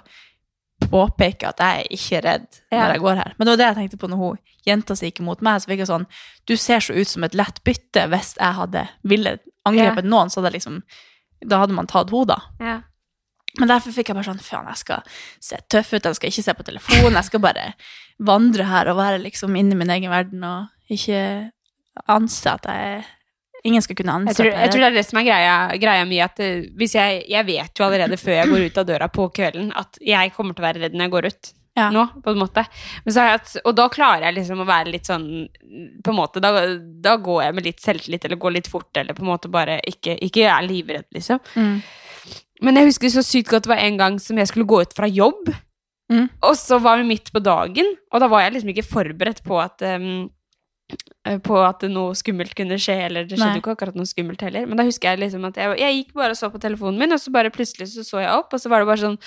[0.90, 2.80] påpeke at jeg er ikke redd Ja.
[2.88, 3.34] når jeg går her.
[3.38, 5.62] Men det var det jeg tenkte på når hun jenta si gikk imot meg.
[5.62, 6.08] Så fikk jeg sånn
[6.48, 10.40] Du ser så ut som et lett bytte hvis jeg hadde ville angrepet noen, så
[10.42, 10.82] hadde jeg liksom
[11.46, 12.40] Da hadde man tatt henne, da.
[12.62, 12.78] Ja.
[13.60, 15.02] Men derfor fikk jeg bare sånn, faen, jeg skal
[15.42, 17.64] se tøff ut, jeg skal ikke se på telefonen, jeg skal bare
[18.20, 21.22] vandre her og være liksom inni min egen verden og ikke
[22.08, 23.06] anse at jeg
[23.66, 26.04] Ingen skal kunne anse Jeg tror, jeg tror det er det som er greia, greia
[26.08, 29.08] mye, at eh, hvis jeg, jeg vet jo allerede før jeg går ut av døra
[29.12, 31.50] på kvelden, at jeg kommer til å være redd når jeg går ut.
[31.78, 31.88] Ja.
[31.94, 32.64] Nå, på en måte.
[33.18, 35.28] Hatt- og da klarer jeg liksom å være litt sånn
[36.02, 36.50] På en måte, da,
[37.06, 39.78] da går jeg med litt selvtillit, eller går litt fort, eller på en måte bare
[39.90, 41.42] ikke, ikke er livredd, liksom.
[41.54, 41.82] Mm.
[42.66, 44.96] Men jeg husker så sykt godt det var en gang som jeg skulle gå ut
[44.98, 45.52] fra jobb,
[46.08, 46.30] Mm.
[46.40, 49.58] og så var vi midt på dagen, og da var jeg liksom ikke forberedt på
[49.60, 50.30] at um,
[51.44, 54.64] på at noe skummelt kunne skje, eller det skjedde jo ikke akkurat noe skummelt heller.
[54.70, 57.12] Men da husker jeg liksom at jeg, jeg gikk bare og så på telefonen min,
[57.12, 59.18] og så bare plutselig så, så jeg opp, og så var det bare sånn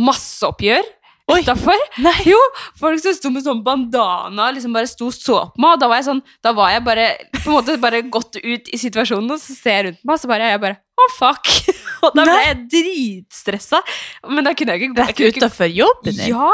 [0.00, 0.88] masseoppgjør
[1.32, 1.84] utafor.
[2.26, 2.38] Jo,
[2.80, 5.90] folk som sto med sånn bandana, liksom bare sto og så på meg, og da
[5.92, 9.30] var jeg sånn, da var jeg bare på en måte bare gått ut i situasjonen,
[9.36, 11.50] og så ser jeg rundt meg, og så bare, jeg bare, å fuck,
[12.06, 13.82] og da ble jeg dritstressa,
[14.30, 16.32] men da kunne jeg ikke, Rett utafor jobben din?
[16.34, 16.50] Ja!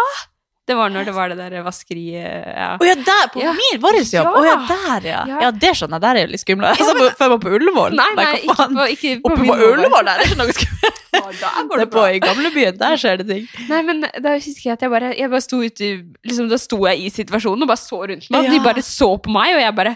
[0.68, 2.74] Det var når det var det der vaskeriet, ja.
[2.76, 3.54] Å ja, der, på Ja.
[3.56, 4.10] min, vår jobb.
[4.12, 4.24] Ja.
[4.36, 5.20] Oh, ja, der, ja.
[5.30, 5.38] Ja.
[5.46, 6.02] Ja, det skjønner jeg.
[6.04, 6.74] Der er jo litt skummelt.
[6.74, 7.14] Altså, men...
[7.16, 7.96] før jeg var på Ullevål.
[7.96, 9.56] Nei, Nei, ikke på, ikke på Oppe på.
[9.70, 10.94] Ullevål der er ikke noe skummelt.
[11.18, 13.46] Ja, Det er på i gamlebyen, der skjer det ting.
[13.70, 15.88] Nei, men da husker jeg at jeg bare, jeg bare sto ute,
[16.28, 19.08] liksom da sto jeg i situasjonen og bare så rundt meg, og de bare så
[19.24, 19.94] på meg, og jeg bare,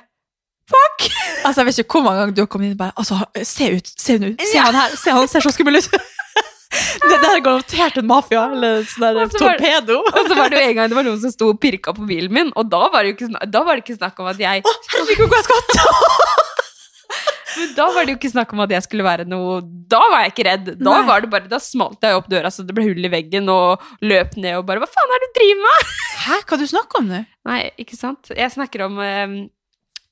[1.46, 3.16] Altså, jeg vet ikke hvor mange ganger du har kommet inn og bare altså,
[3.48, 4.66] Se ut, se nå, se Ja.
[4.68, 5.88] han her, se han ser så skummel ut.
[6.72, 9.98] Det der er garantert en mafia eller sånn der torpedo.
[10.16, 12.06] Og så var det jo en gang det var noen som sto og pirka på
[12.08, 14.64] bilen min, og da var det ikke, da var det ikke snakk om at jeg
[14.64, 16.40] Å, herregud, hvor jeg skal!
[17.58, 19.58] Men da var det jo ikke snakk om at jeg skulle være noe
[19.92, 20.68] Da var jeg ikke redd.
[20.80, 21.02] Da Nei.
[21.10, 23.82] var det bare, da smalt jeg opp døra så det ble hull i veggen, og
[24.00, 25.90] løp ned og bare Hva faen er det du driver med?
[26.22, 27.20] Hæ, hva du snakker om nå?
[27.50, 28.32] Nei, ikke sant.
[28.32, 29.34] Jeg snakker om eh,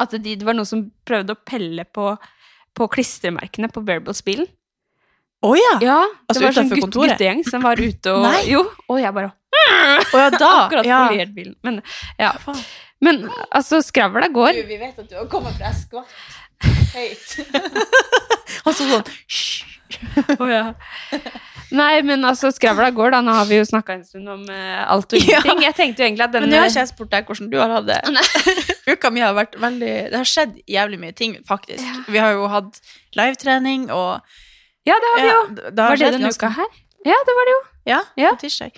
[0.00, 2.14] at de, det var noen som prøvde å pelle på,
[2.76, 4.48] på klistremerkene på Bearbles-bilen.
[5.40, 5.74] Å ja.
[5.80, 7.14] Ja, Altså det var sånn gutt, kontoret?
[7.14, 8.40] guttegjeng som var ute og Nei.
[8.50, 10.50] Jo, og jeg bare oh, ja, da.
[10.66, 11.00] Akkurat ja.
[11.08, 11.54] polert bilen.
[11.64, 11.80] Men,
[12.20, 12.34] ja.
[13.00, 14.60] Men altså, skravla går.
[14.60, 16.12] Du, vi vet at du har kommet fra skvatt
[16.94, 17.36] høyt.
[18.66, 19.66] Han så sånn «Hysj».
[20.36, 20.64] Å, ja.
[21.72, 23.20] Nei, men altså, skravla går, da.
[23.22, 25.38] Nå har vi jo snakka en stund om uh, alt og Ja.
[25.44, 25.62] ingenting.
[25.66, 27.56] Jeg tenkte jo egentlig at Men den nå har ikke jeg spurt deg hvordan du
[27.60, 28.00] har hatt det.
[28.94, 31.84] Uka mi har vært veldig Det har skjedd jævlig mye ting, faktisk.
[31.86, 32.02] Ja.
[32.10, 32.80] Vi har jo hatt
[33.18, 34.20] livetrening, og
[34.88, 35.40] Ja, det har vi jo.
[35.40, 36.70] Ja, det har Var det denne ganske- uka her?
[37.06, 37.60] Ja, det var det jo.
[37.94, 38.30] Ja, Ja.
[38.34, 38.72] på tirsdag.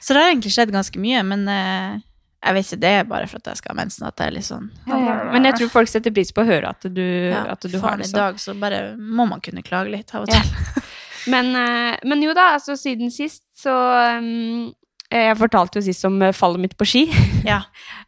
[0.00, 1.98] Så det har egentlig skjedd ganske mye, men uh...
[2.42, 4.32] jeg vet ikke, det er bare for at jeg skal ha mensen at jeg er
[4.38, 7.60] litt sånn Men jeg tror folk setter pris på å høre at du, ja, at
[7.68, 8.16] du har det i sånn.
[8.16, 10.40] dag så bare må man kunne klage litt av og Ja.
[10.40, 10.82] til.
[11.28, 13.74] Men, eh, men jo da, altså siden sist så
[14.20, 14.70] um,
[15.10, 17.04] Jeg fortalte jo sist om eh, fallet mitt på ski.
[17.50, 17.62] Ja.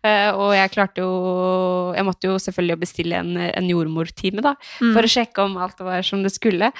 [0.05, 4.55] uh, og jeg klarte jo Jeg måtte jo selvfølgelig bestille en, en jordmortime, da.
[4.81, 4.94] Mm.
[4.94, 6.72] For å sjekke om alt var som det skulle.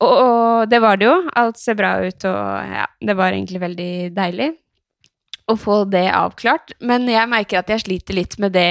[0.00, 1.16] Og, og det var det jo.
[1.36, 4.52] Alt ser bra ut, og ja, det var egentlig veldig deilig
[5.48, 6.74] å få det avklart.
[6.84, 8.68] Men jeg merker at jeg sliter litt med det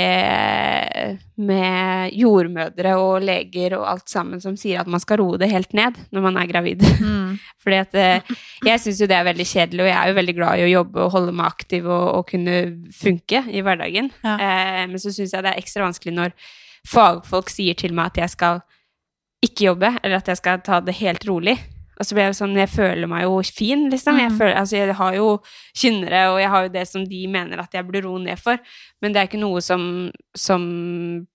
[1.40, 5.72] med jordmødre og leger og alt sammen som sier at man skal roe det helt
[5.78, 6.84] ned når man er gravid.
[7.00, 7.38] Mm.
[7.64, 8.34] Fordi at eh,
[8.68, 10.74] jeg syns jo det er veldig kjedelig, og jeg er jo veldig glad i å
[10.74, 12.58] jobbe og holde meg aktiv og, og kunne
[12.96, 14.12] funke i hverdagen.
[14.26, 14.36] Ja.
[14.36, 16.36] Eh, men så syns jeg det er ekstra vanskelig når
[16.90, 18.64] fagfolk sier til meg at jeg skal
[19.46, 21.56] ikke jobbe, eller at jeg skal ta det helt rolig.
[22.00, 24.18] Og så blir jeg sånn, jeg føler meg jo fin, liksom.
[24.22, 24.38] Jeg, Mm.
[24.40, 25.42] føler, altså, jeg har jo
[25.76, 28.58] kynnere, og jeg har jo det som de mener at jeg burde roe ned for.
[29.02, 31.28] Men det er ikke noe som, som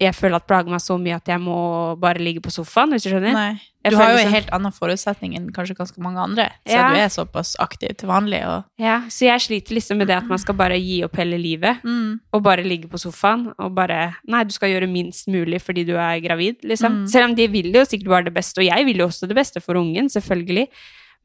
[0.00, 3.04] jeg føler at plager meg så mye at jeg må bare ligge på sofaen, hvis
[3.04, 3.32] du skjønner?
[3.36, 3.60] Nei.
[3.84, 6.88] Du har jo sånn- en helt annen forutsetning enn kanskje ganske mange andre, så Ja.
[6.90, 8.46] du er såpass aktiv til vanlig.
[8.46, 11.36] Og, Ja, så jeg sliter liksom med det at man skal bare gi opp hele
[11.38, 11.82] livet.
[11.82, 12.20] mm.
[12.32, 15.96] Og bare ligge på sofaen og bare Nei, du skal gjøre minst mulig fordi du
[15.96, 17.02] er gravid, liksom.
[17.04, 17.08] Mm.
[17.08, 19.36] Selv om de vil jo sikkert bare det beste, og jeg vil jo også det
[19.36, 20.68] beste for ungen, selvfølgelig.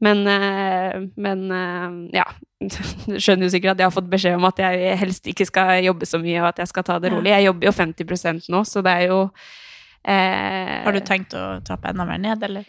[0.00, 2.24] Men, eh, men eh, ja.
[3.22, 6.06] Skjønner jo sikkert at jeg har fått beskjed om at jeg helst ikke skal jobbe
[6.06, 7.30] så mye, og at jeg skal ta det rolig.
[7.34, 9.20] Jeg jobber jo 50 nå, så det er jo
[10.04, 12.66] eh, Har du tenkt å trappe enda mer ned, eller?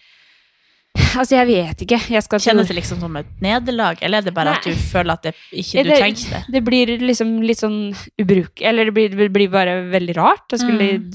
[1.15, 1.99] Altså, jeg vet ikke.
[2.11, 5.13] Jeg skal Kjennes det liksom som et nederlag, eller er det bare at du føler
[5.15, 6.41] at det ikke du Det- trengte det?
[6.57, 7.77] Det blir liksom litt sånn
[8.19, 8.61] ubruk...
[8.61, 11.11] Eller det blir, det blir bare veldig rart Jeg skulle Mm.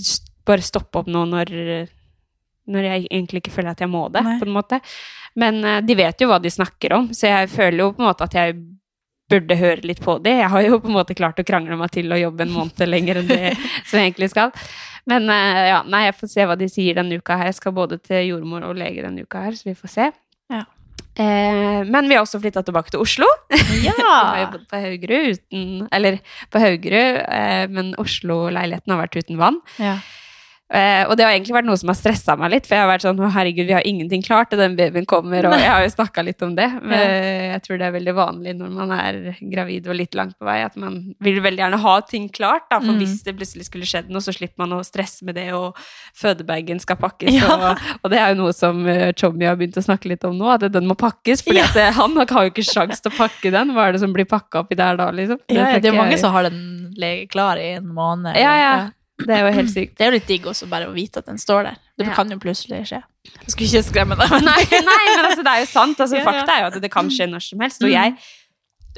[0.47, 1.51] bare stoppe opp nå når,
[2.71, 4.39] når jeg egentlig ikke føler at jeg må det, Nei.
[4.41, 4.79] på en måte.
[5.37, 8.09] Men uh, de vet jo hva de snakker om, så jeg føler jo på en
[8.09, 8.57] måte at jeg
[9.31, 10.35] burde høre litt på det.
[10.43, 12.85] Jeg har jo på en måte klart å krangle meg til å jobbe en måned
[12.89, 13.55] lenger enn det
[13.89, 14.53] som jeg egentlig skal.
[15.09, 17.49] Men eh, ja, nei, jeg får se hva de sier denne uka her.
[17.51, 20.07] Jeg skal både til jordmor og lege denne uka her, så vi får se.
[20.53, 20.63] Ja.
[21.17, 23.27] Eh, men vi har også flytta tilbake til Oslo.
[23.85, 24.51] Jeg har jo Ja!
[24.53, 26.17] bodd på Haugerud uten Eller
[26.51, 29.61] på Haugerud, eh, men Oslo-leiligheten har vært uten vann.
[29.81, 29.97] ja.
[30.75, 32.89] Eh, og det har egentlig vært noe som har stressa meg litt, for jeg har
[32.91, 35.85] vært sånn å herregud, vi har ingenting klart, og den babyen kommer, og jeg har
[35.85, 36.67] jo snakka litt om det.
[36.83, 39.21] Men eh, jeg tror det er veldig vanlig når man er
[39.53, 42.81] gravid og litt langt på vei, at man vil veldig gjerne ha ting klart, da,
[42.81, 42.99] for Mm.
[43.05, 45.79] hvis det plutselig skulle skjedd noe, så slipper man å stresse med det, og
[46.15, 47.55] fødebagen skal pakkes, Ja.
[47.55, 50.37] og, og det er jo noe som eh, Chommy har begynt å snakke litt om
[50.39, 51.67] nå, at den må pakkes, for Ja.
[51.77, 53.71] eh, han har jo ikke sjans til å pakke den.
[53.75, 55.39] Hva er det som blir pakka oppi der da, liksom?
[55.49, 56.93] Ja, ja, det er jo mange som har den
[57.31, 58.35] klar i en måned.
[58.37, 58.91] Ja, eller- ja.
[59.19, 59.93] Det er jo helt sykt.
[59.99, 61.77] Det er jo litt digg også bare å vite at den står der.
[61.99, 62.15] Det Ja.
[62.17, 63.03] kan jo plutselig skje.
[63.25, 66.01] Jeg skulle ikke skremme deg, Nei, nei, men altså, det er jo sant.
[66.01, 66.27] Altså, Ja, ja.
[66.31, 67.83] Fakta er jo at det kan skje når som helst.
[67.85, 67.95] Og Mm.
[67.95, 68.17] jeg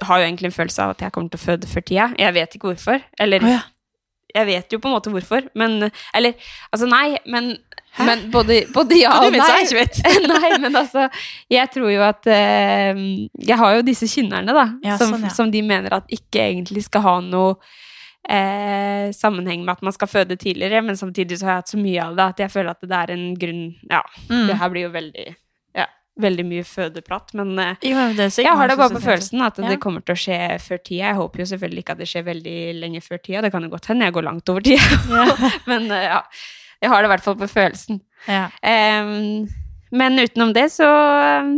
[0.09, 2.09] har jo egentlig en følelse av at jeg kommer til å føde før tida.
[2.19, 3.03] Jeg vet ikke hvorfor.
[3.21, 3.61] Eller oh,
[4.35, 6.35] jeg vet jo på en måte hvorfor, men Eller
[6.73, 7.57] altså, nei, men,
[8.05, 9.39] men både, både ja og nei.
[10.33, 11.09] nei, men altså
[11.49, 13.01] Jeg tror jo at uh,
[13.41, 14.67] Jeg har jo disse kynnerne, da,
[14.99, 17.57] som, sånn, som de mener at ikke egentlig skal ha noe
[18.29, 21.79] eh, sammenheng med at man skal føde tidligere, men samtidig så har jeg hatt så
[21.81, 24.47] mye av det at jeg føler at det er en grunn Ja, Mm.
[24.49, 25.27] det her blir jo veldig
[25.77, 25.87] ja,
[26.19, 27.97] veldig mye fødeprat, men eh, Jo,
[28.29, 29.69] jeg har det bare på følelsen at Ja.
[29.69, 31.07] det kommer til å skje før tida.
[31.11, 33.43] Jeg håper jo selvfølgelig ikke at det skjer veldig lenge før tida.
[33.43, 35.51] Det kan jo godt hende jeg går langt over tida, Ja.
[35.71, 36.23] men eh, ja.
[36.83, 38.01] Jeg har det i hvert fall på følelsen.
[38.29, 38.51] Ja.
[38.61, 39.49] Um,
[39.93, 40.85] men utenom det så
[41.41, 41.55] um,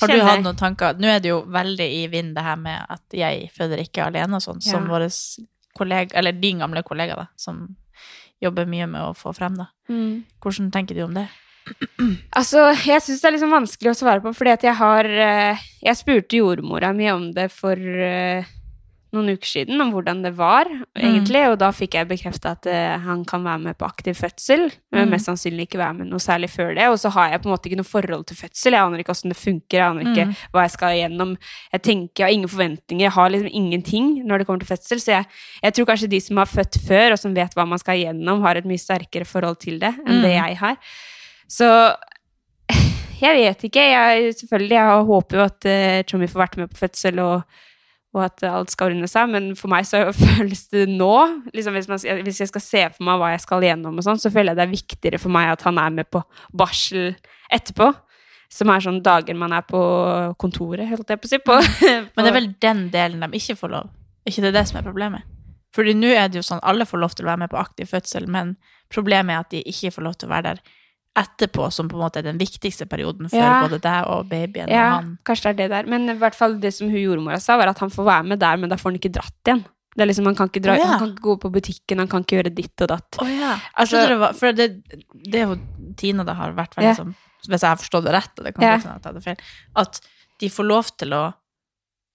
[0.00, 0.96] Har du hatt noen tanker?
[0.98, 4.34] Nå er det jo veldig i vind det her med at jeg føder ikke alene
[4.40, 5.02] og sånn, som Ja.
[5.80, 7.64] Kollega, eller din gamle kollega da, som
[8.40, 9.70] jobber mye med å få frem da.
[9.90, 10.22] Mm.
[10.40, 11.28] Hvordan tenker du om det?
[12.34, 15.66] Altså, jeg syns det er liksom vanskelig å svare på, fordi at jeg har eh,
[15.84, 18.48] Jeg spurte jordmora mi om det for eh,
[19.12, 22.98] noen uker siden, om hvordan det var, egentlig, og da fikk jeg bekrefta at uh,
[23.02, 24.70] han kan være med på aktiv fødsel.
[24.92, 25.10] Men Mm.
[25.16, 26.86] mest sannsynlig ikke være med noe særlig før det.
[26.88, 28.72] Og så har jeg på en måte ikke noe forhold til fødsel.
[28.76, 30.34] Jeg aner ikke åssen det funker, jeg aner ikke Mm.
[30.52, 31.36] hva jeg skal igjennom.
[31.72, 35.00] Jeg tenker, jeg har ingen forventninger, jeg har liksom ingenting når det kommer til fødsel.
[35.00, 35.26] Så jeg,
[35.62, 38.42] jeg tror kanskje de som har født før, og som vet hva man skal igjennom,
[38.42, 40.38] har et mye sterkere forhold til det enn det Mm.
[40.46, 40.76] jeg har.
[41.48, 41.96] Så
[43.20, 43.82] jeg vet ikke.
[43.90, 47.42] Jeg, selvfølgelig, jeg håper jo at uh, Tommy får vært med på fødsel, og,
[48.10, 51.14] og at alt skal ordne seg, men for meg så føles det nå
[51.54, 54.20] liksom hvis, man, hvis jeg skal se for meg hva jeg skal gjennom, og sånn,
[54.22, 56.22] så føler jeg det er viktigere for meg at han er med på
[56.56, 57.12] barsel
[57.52, 57.92] etterpå.
[58.50, 59.80] Som er sånn dager man er på
[60.42, 61.38] kontoret, holdt jeg på å si.
[61.46, 61.58] På,
[62.16, 63.92] Men det er vel den delen de ikke får lov.
[64.26, 65.28] ikke det er det som er problemet?
[65.70, 67.86] Fordi nå er det jo sånn, alle får lov til å være med på aktiv
[67.92, 68.56] fødsel, men
[68.90, 70.62] problemet er at de ikke får lov til å være der
[71.18, 73.62] etterpå, som på en måte er den viktigste perioden for Ja.
[73.66, 75.18] både deg og babyen Ja, og han.
[75.26, 75.86] kanskje det er det der.
[75.90, 78.38] Men i hvert fall det som hun jordmora sa, var at han får være med
[78.40, 79.64] der, men da får han ikke dratt igjen.
[79.96, 80.86] Det er liksom, Han kan ikke, dra, oh, ja.
[80.86, 83.18] han kan ikke gå på butikken, han kan ikke gjøre ditt og datt.
[83.20, 83.58] Oh, ja.
[83.76, 84.84] Altså- det var For det,
[85.24, 85.58] det er jo
[85.96, 86.94] Tina det har vært veldig Ja.
[86.94, 87.14] sånn
[87.48, 89.36] Hvis jeg har forstått det rett, og det kan godt hende jeg feil,
[89.76, 90.00] at
[90.38, 91.34] de får lov til å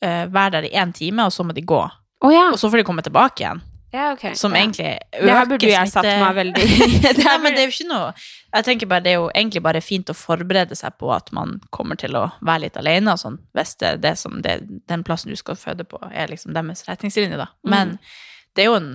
[0.04, 1.92] uh, være der i én time, og så må de gå.
[2.22, 2.32] Oh.
[2.52, 3.62] Og så får de komme tilbake igjen.
[3.96, 4.34] Ja, okay.
[4.36, 4.62] Som ja.
[4.62, 6.66] egentlig Det her burde jeg satt meg veldig
[7.06, 9.62] det Nei, men det er jo ikke noe Jeg tenker bare det er jo egentlig
[9.66, 13.22] bare fint å forberede seg på at man kommer til å være litt alene og
[13.22, 14.60] sånn, hvis det det som det,
[14.92, 17.50] den plassen du skal føde på, er liksom deres retningslinje, da.
[17.66, 17.72] Mm.
[17.74, 17.96] Men
[18.56, 18.92] det er jo en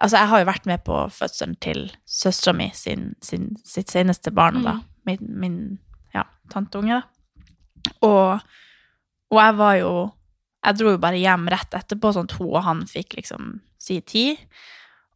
[0.00, 4.30] Altså, jeg har jo vært med på fødselen til søstera mi sin, sin, sitt seneste
[4.32, 4.78] barn, da.
[4.78, 4.86] Mm.
[5.10, 5.58] Min, min
[6.14, 7.92] ja, tanteunge, da.
[8.06, 8.40] Og,
[9.28, 9.92] og jeg var jo
[10.60, 14.00] Jeg dro jo bare hjem rett etterpå, sånn at hun og han fikk liksom si
[14.04, 14.40] tid.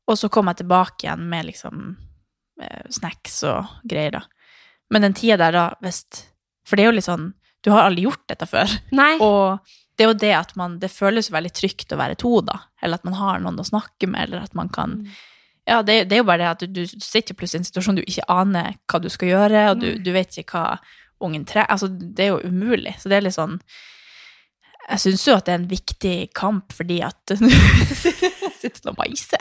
[0.09, 1.85] Og så kom jeg tilbake igjen med liksom
[2.63, 4.25] eh, snacks og greier, da.
[4.93, 6.05] Men den tida der, da, hvis
[6.69, 7.31] For det er jo litt sånn
[7.65, 8.73] Du har aldri gjort dette før.
[8.93, 9.15] Nei.
[9.25, 9.65] Og
[9.97, 12.59] det er jo det at man Det føles veldig trygt å være to, da.
[12.83, 15.01] Eller at man har noen å snakke med, eller at man kan
[15.65, 17.97] Ja, det, det er jo bare det at du, du sitter plutselig i en situasjon
[17.97, 20.77] du ikke aner hva du skal gjøre, og du, du vet ikke hva
[21.25, 21.71] ungen trenger.
[21.73, 22.93] Altså, det er jo umulig.
[23.01, 23.57] Så det er litt sånn
[24.85, 27.35] Jeg syns jo at det er en viktig kamp, fordi at
[28.61, 29.40] Sitter og maiser.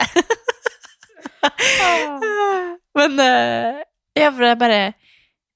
[2.94, 3.82] Men eh,
[4.16, 4.78] ja, for jeg bare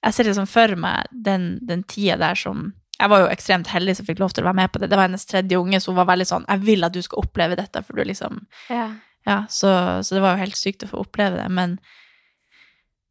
[0.05, 3.97] Jeg ser liksom for meg den, den tida der som Jeg var jo ekstremt heldig
[3.99, 4.91] som fikk lov til å være med på det.
[4.91, 7.23] Det var hennes tredje unge, så hun var veldig sånn Jeg vil at du skal
[7.25, 8.89] oppleve dette, for du liksom Ja.
[9.29, 9.71] Ja, så,
[10.03, 11.49] så det var jo helt sykt å få oppleve det.
[11.53, 11.75] Men,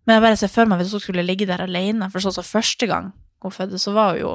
[0.08, 2.48] men jeg bare ser for meg hvis hun skulle ligge der alene, for sånn som
[2.48, 3.12] første gang
[3.44, 4.32] hun fødte, så var hun jo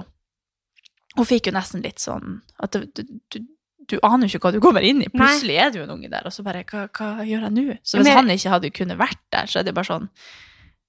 [1.16, 3.40] Hun fikk jo nesten litt sånn at du, du,
[3.88, 5.10] du, aner jo ikke hva du kommer inn i.
[5.12, 7.64] Plutselig er det jo en unge der, og så bare Hva, hva gjør jeg nå?
[7.82, 10.08] Så hvis Men- han ikke hadde kunnet vært der, så er det bare sånn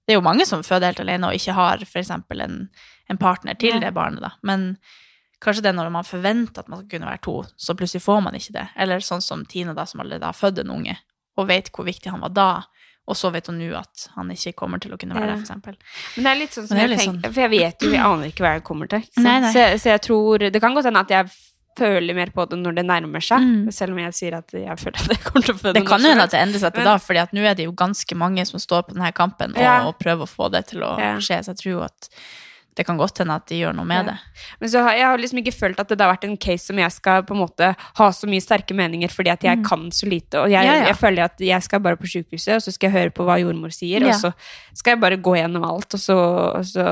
[0.05, 2.69] Det er jo mange som føder helt alene og ikke har eksempel en,
[3.09, 4.31] en partner til det barnet, da.
[4.43, 4.77] Men
[5.39, 8.21] kanskje det er når man forventer at man skal kunne være to, så plutselig får
[8.23, 8.65] man ikke det.
[8.75, 10.97] Eller sånn som Tine, da, som allerede har født en unge,
[11.37, 12.49] og vet hvor viktig han var da.
[13.07, 15.35] Og så vet hun nå at han ikke kommer til å kunne være Ja.
[15.35, 15.75] der, eksempel.
[16.15, 18.29] Men det er litt sånn som jeg tenker, tenker, for jeg vet jo, jeg aner
[18.31, 19.03] ikke hva jeg kommer til.
[19.17, 19.51] Nei, nei.
[19.51, 21.33] Så, så jeg tror, det kan godt hende at jeg
[21.75, 23.41] føler mer på det når det nærmer seg.
[23.41, 23.71] Mm.
[23.73, 25.99] Selv om jeg sier at jeg føler at jeg kommer til å føde Det kan
[26.05, 28.45] jo hende at det endrer seg til da, at nå er det jo ganske mange
[28.45, 29.75] som står på denne kampen og, Ja.
[29.89, 32.09] og prøver å få det til å skje, så jeg tror jo at
[32.75, 34.11] det kan godt hende at de gjør noe med Ja.
[34.11, 34.17] det.
[34.59, 36.77] Men så har jeg har liksom ikke følt at det har vært en case som
[36.77, 40.07] jeg skal på en måte ha så mye sterke meninger fordi at jeg kan så
[40.09, 40.41] lite.
[40.41, 40.65] Og jeg, Mm.
[40.65, 40.85] Ja, ja.
[40.87, 43.37] jeg føler at jeg skal bare på sykehuset, og så skal jeg høre på hva
[43.39, 44.33] jordmor sier, og så
[44.73, 46.17] skal jeg bare gå gjennom alt, og så,
[46.57, 46.83] og så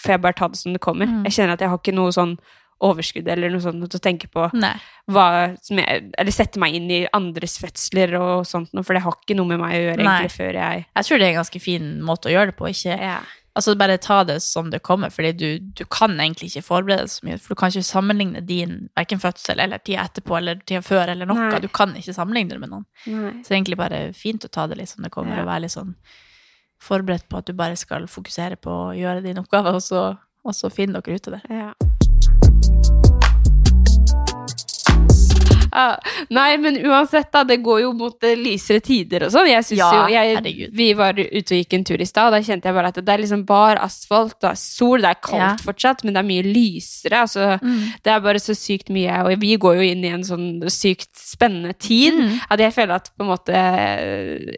[0.00, 1.06] får jeg bare ta det som det kommer.
[1.06, 1.24] Mm.
[1.24, 2.38] Jeg kjenner at jeg har ikke noe sånn
[2.84, 4.74] overskudd eller noe sånt til å tenke på Nei.
[5.08, 9.14] hva som jeg, eller sette meg inn i andres fødsler og sånt for det har
[9.14, 11.60] ikke noe med meg å gjøre egentlig før jeg Jeg tror det er en ganske
[11.62, 12.68] fin måte å gjøre det på.
[12.68, 13.20] Ikke, ja.
[13.54, 15.46] Altså bare ta det som det kommer, fordi du,
[15.78, 17.38] du kan egentlig ikke forberede deg så mye.
[17.38, 21.26] For du kan ikke sammenligne din hverken fødsel eller tida etterpå eller tida før eller
[21.30, 21.48] noe.
[21.52, 21.60] Nei.
[21.62, 22.84] Du kan ikke sammenligne det med noen.
[23.06, 23.32] Nei.
[23.40, 25.42] Så det er egentlig bare fint å ta det litt som det kommer, Ja.
[25.46, 25.94] og være litt sånn
[26.84, 30.02] forberedt på at du bare skal fokusere på å gjøre din oppgave, og så,
[30.44, 31.42] og så finner dere ut av det.
[31.48, 31.70] Ja.
[35.74, 35.96] Ja,
[36.30, 37.42] nei, men uansett, da.
[37.44, 39.48] Det går jo mot eh, lysere tider og sånn.
[39.50, 40.68] Jeg syns Ja, jo jeg.
[40.72, 43.00] Vi var ute og gikk en tur i stad, og da kjente jeg bare at
[43.02, 45.50] det er liksom bar asfalt, det er sol, det er kaldt Ja.
[45.64, 47.24] fortsatt, men det er mye lysere.
[47.26, 47.58] Altså,
[48.04, 51.10] det er bare så sykt mye, og vi går jo inn i en sånn sykt
[51.18, 52.14] spennende tid.
[52.14, 52.38] Mm.
[52.54, 53.52] At jeg føler at på en måte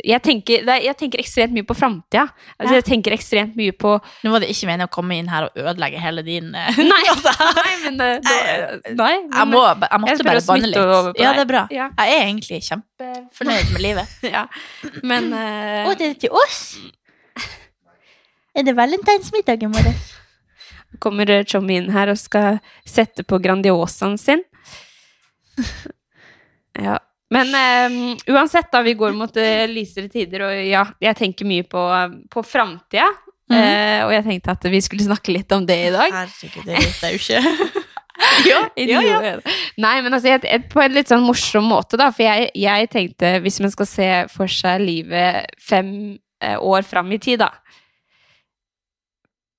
[0.05, 2.27] Jeg tenker, det er, jeg tenker ekstremt mye på framtida.
[2.59, 2.81] Altså, Ja.
[2.81, 5.57] Jeg tenker ekstremt mye på Nå var det ikke meningen å komme inn her og
[5.57, 7.03] ødelegge hele din eh, Nei,
[7.57, 8.19] nei men eh,
[8.93, 9.13] nå- Nei.
[9.17, 11.39] Jeg, må, jeg måtte jeg bare banne smitte over på Ja, deg.
[11.39, 11.63] det er bra.
[11.75, 11.89] Ja.
[11.97, 14.21] Jeg er egentlig kjempefornøyd med livet.
[14.37, 14.45] ja.
[15.03, 16.61] Men eh, det er til oss?
[18.57, 19.99] Er det valentinsmiddag i morgen?
[20.99, 24.45] kommer Tjommi inn her og skal sette på Grandiosaen sin.
[26.77, 26.99] Ja.
[27.33, 31.65] Men um, uansett, da, vi går mot uh, lysere tider, og ja, jeg tenker mye
[31.65, 31.85] på,
[32.29, 33.07] på framtida.
[33.49, 34.03] Mm -hmm.
[34.03, 36.13] uh, og jeg tenkte at vi skulle snakke litt om det i dag.
[36.13, 37.86] Herregud, det vet jeg jo ikke.
[38.51, 39.33] ja, ja, ja.
[39.81, 42.11] Nei, men altså, jeg, jeg, på en litt sånn morsom måte, da.
[42.15, 45.91] For jeg, jeg tenkte, hvis man skal se for seg livet fem
[46.43, 47.53] eh, år fram i tid, da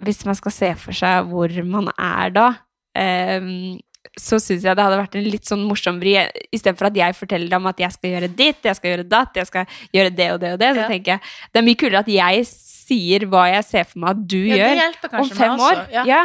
[0.03, 2.47] Hvis man skal se for seg hvor man er da,
[2.97, 3.51] eh,
[4.17, 6.15] så syns jeg det hadde vært en litt sånn morsom vri.
[6.53, 9.49] Istedenfor at jeg forteller dem at jeg skal gjøre ditt, jeg skal gjøre datt, jeg
[9.49, 12.11] skal gjøre det og det og det, så tenker jeg det er mye kulere at
[12.11, 12.47] jeg
[12.87, 15.81] sier hva jeg ser for meg at du Ja, gjør om fem år.
[15.91, 16.03] Ja.
[16.07, 16.21] Ja.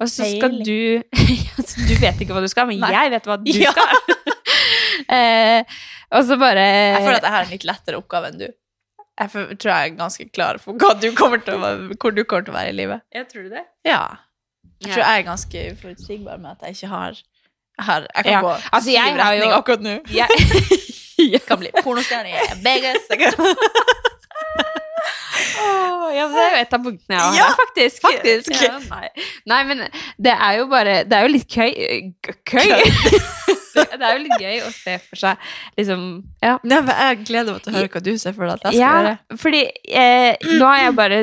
[0.00, 1.02] Og så skal du
[1.88, 2.92] Du vet ikke hva du skal, men Nei.
[2.94, 3.72] jeg vet hva du Ja.
[3.76, 3.88] skal.
[5.16, 5.60] eh,
[6.16, 8.48] og så bare Jeg føler at jeg har en litt lettere oppgave enn du.
[9.16, 13.00] Jeg tror jeg er ganske klar for hvor du kommer til å være i livet.
[13.16, 13.62] Jeg tror det.
[13.88, 14.02] Ja.
[14.84, 18.40] Jeg tror jeg er ganske uforutsigbar med at jeg ikke har Jeg, jeg kan Ja.
[18.44, 19.94] gå Altså, syv retning jo- akkurat nå.
[20.12, 20.28] Jeg,
[21.32, 22.32] Jeg kan bli pornostjerne i
[22.64, 23.04] Vegas.
[25.60, 28.02] Åh, ja, det er jo et av punktene jeg har, Ja, faktisk.
[28.04, 28.52] faktisk.
[28.62, 29.08] Ja, nei.
[29.52, 29.82] nei, men
[30.18, 31.72] det er jo bare Det er jo litt køy
[32.48, 32.66] Køy!
[33.76, 35.42] det er jo litt gøy å se for seg
[35.76, 36.04] liksom
[36.42, 36.54] Ja.
[36.64, 38.78] Nei, men jeg gleder meg til å høre hva du ser for deg at jeg
[38.78, 39.38] skal Ja, gjøre.
[39.42, 39.60] fordi
[39.92, 41.18] eh, nå har jeg bare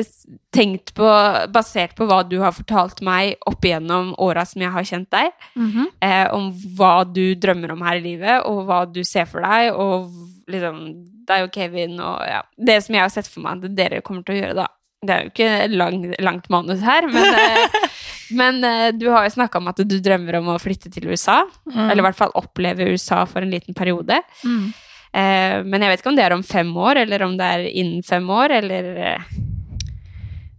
[0.54, 1.08] tenkt på,
[1.50, 5.32] basert på hva du har fortalt meg opp igjennom åra som jeg har kjent deg,
[5.58, 5.88] Mhm.
[6.00, 9.72] eh, om hva du drømmer om her i livet, og hva du ser for deg,
[9.74, 10.12] og
[10.46, 10.78] liksom
[11.28, 14.24] deg og Kevin og ja, det som jeg har sett for meg at dere kommer
[14.26, 14.66] til å gjøre, da.
[15.04, 17.74] Det er jo ikke lang, langt manus her, men, eh,
[18.40, 21.42] men eh, du har jo snakka om at du drømmer om å flytte til USA,
[21.68, 21.88] Mm.
[21.90, 24.20] eller i hvert fall oppleve USA for en liten periode.
[24.44, 24.66] Mm.
[25.14, 27.66] Eh, men jeg vet ikke om det er om fem år, eller om det er
[27.70, 29.18] innen fem år, eller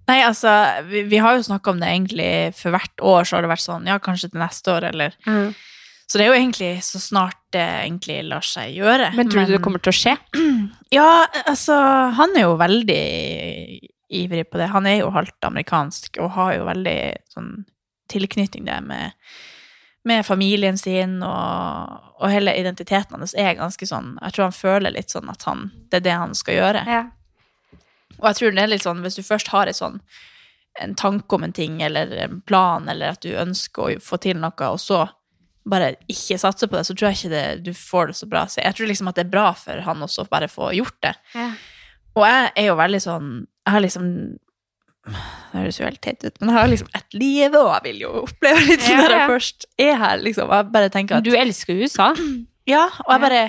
[0.05, 0.51] Nei, altså,
[0.85, 3.63] vi, vi har jo snakka om det egentlig for hvert år, så har det vært
[3.63, 5.15] sånn, ja, kanskje til neste år, eller
[6.05, 9.09] Så det er jo egentlig så snart det egentlig lar seg gjøre.
[9.17, 10.17] Men tror du det kommer til å skje?
[10.93, 11.75] Ja, altså,
[12.15, 13.01] han er jo veldig
[14.15, 14.69] ivrig på det.
[14.71, 16.99] Han er jo halvt amerikansk og har jo veldig
[17.33, 17.49] sånn
[18.11, 19.17] tilknytning det med,
[20.07, 24.93] med familien sin, og, og hele identiteten hans er ganske sånn Jeg tror han føler
[24.93, 26.85] litt sånn at han, det er det han skal gjøre.
[26.87, 27.03] Ja.
[28.21, 29.99] Og jeg tror det er litt sånn, hvis du først har et sånn,
[30.79, 34.39] en tanke om en ting, eller en plan, eller at du ønsker å få til
[34.39, 35.07] noe, og så
[35.69, 38.45] bare ikke satse på det, så tror jeg ikke det, du får det så bra.
[38.51, 40.97] Så jeg tror liksom at det er bra for han også å bare få gjort
[41.05, 41.13] det.
[42.15, 44.05] Og jeg er jo veldig sånn Jeg har liksom
[45.09, 48.03] Det høres jo helt teit ut, men jeg har liksom et liv, og jeg vil
[48.05, 50.53] jo oppleve litt Ja, når jeg først er her, liksom.
[50.55, 52.11] Jeg bare tenker at Du elsker USA.
[52.69, 53.41] Ja, og jeg bare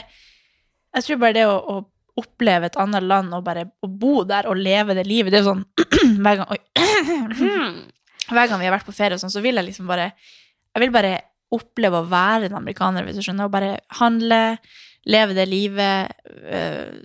[0.96, 1.76] Jeg tror bare det å, å
[2.16, 5.44] oppleve et annet land og bare å bo der og leve det livet, det er
[5.44, 5.64] jo sånn
[6.24, 6.60] hver gang Oi.
[8.26, 10.82] Hver gang vi har vært på ferie og sånn, så vil jeg liksom bare Jeg
[10.82, 11.12] vil bare
[11.54, 14.58] oppleve å være en amerikaner, hvis du skjønner, og bare handle,
[15.06, 16.12] leve det livet,
[16.50, 16.96] øh,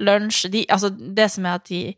[0.00, 1.94] lunsj de, Altså det som er at de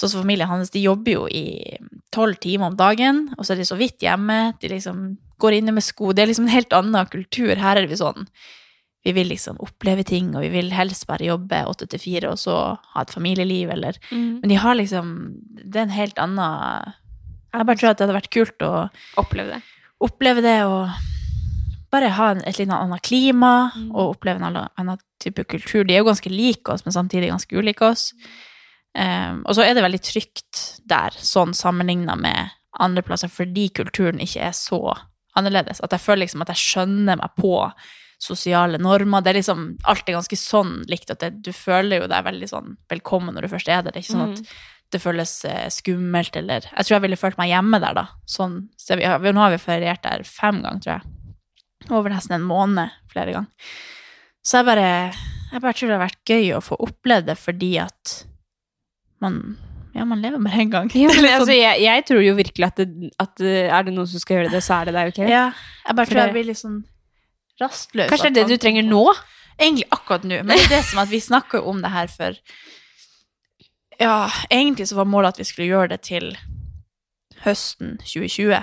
[0.00, 1.76] Sånn som familien hans, de jobber jo i
[2.14, 4.54] tolv timer om dagen, og så er de så vidt hjemme.
[4.62, 6.12] De liksom går inne med sko.
[6.14, 7.52] Det er liksom en helt annen kultur.
[7.58, 8.26] Her er vi sånn
[9.04, 12.38] Vi vil liksom oppleve ting, og vi vil helst bare jobbe åtte til fire, og
[12.40, 14.40] så ha et familieliv, eller Mm.
[14.40, 16.94] Men de har liksom Det er en helt annen
[17.52, 19.62] Jeg bare tror at det hadde vært kult å Oppleve det.
[20.00, 20.88] oppleve det og
[21.90, 23.90] bare ha en- et litt annet klima Mm.
[23.94, 25.84] og oppleve en annen, type kultur.
[25.86, 28.12] De er jo ganske like oss, men samtidig ganske ulike oss.
[28.96, 34.18] Um, og så er det veldig trygt der, sånn sammenligna med andre plasser, fordi kulturen
[34.20, 34.96] ikke er så
[35.36, 35.80] annerledes.
[35.82, 37.72] At jeg føler liksom at jeg skjønner meg på
[38.20, 39.22] sosiale normer.
[39.22, 42.76] Det er liksom alltid ganske sånn likt at det, du føler jo deg veldig sånn
[42.90, 43.92] velkommen når du først er der.
[43.92, 44.46] Det er ikke sånn at Mm.
[44.90, 48.08] det føles eh, skummelt, eller Jeg tror jeg ville følt meg hjemme der, da.
[48.26, 51.02] Sånn, så vi, nå har vi feriert der fem ganger, tror jeg.
[51.88, 53.72] Over nesten en måned flere ganger.
[54.44, 54.90] Så jeg bare,
[55.52, 58.14] jeg bare tror det har vært gøy å få oppleve det fordi at
[59.20, 59.40] man
[59.94, 60.86] Ja, man lever bare én gang.
[60.94, 64.06] Ja, men altså, sånn- jeg, jeg tror jo virkelig at, det, at er det noen
[64.08, 65.18] som skal gjøre det, så er det deg, ok?
[65.28, 65.46] ja,
[65.86, 66.78] jeg bare For tror jeg blir litt sånn
[67.60, 68.08] rastløs.
[68.12, 69.02] Kanskje det er det du trenger nå?
[69.60, 72.38] Egentlig akkurat nå, men det er det som at vi snakker om det her for
[74.00, 76.30] Ja, egentlig så var målet at vi skulle gjøre det til
[77.44, 78.62] høsten 2020.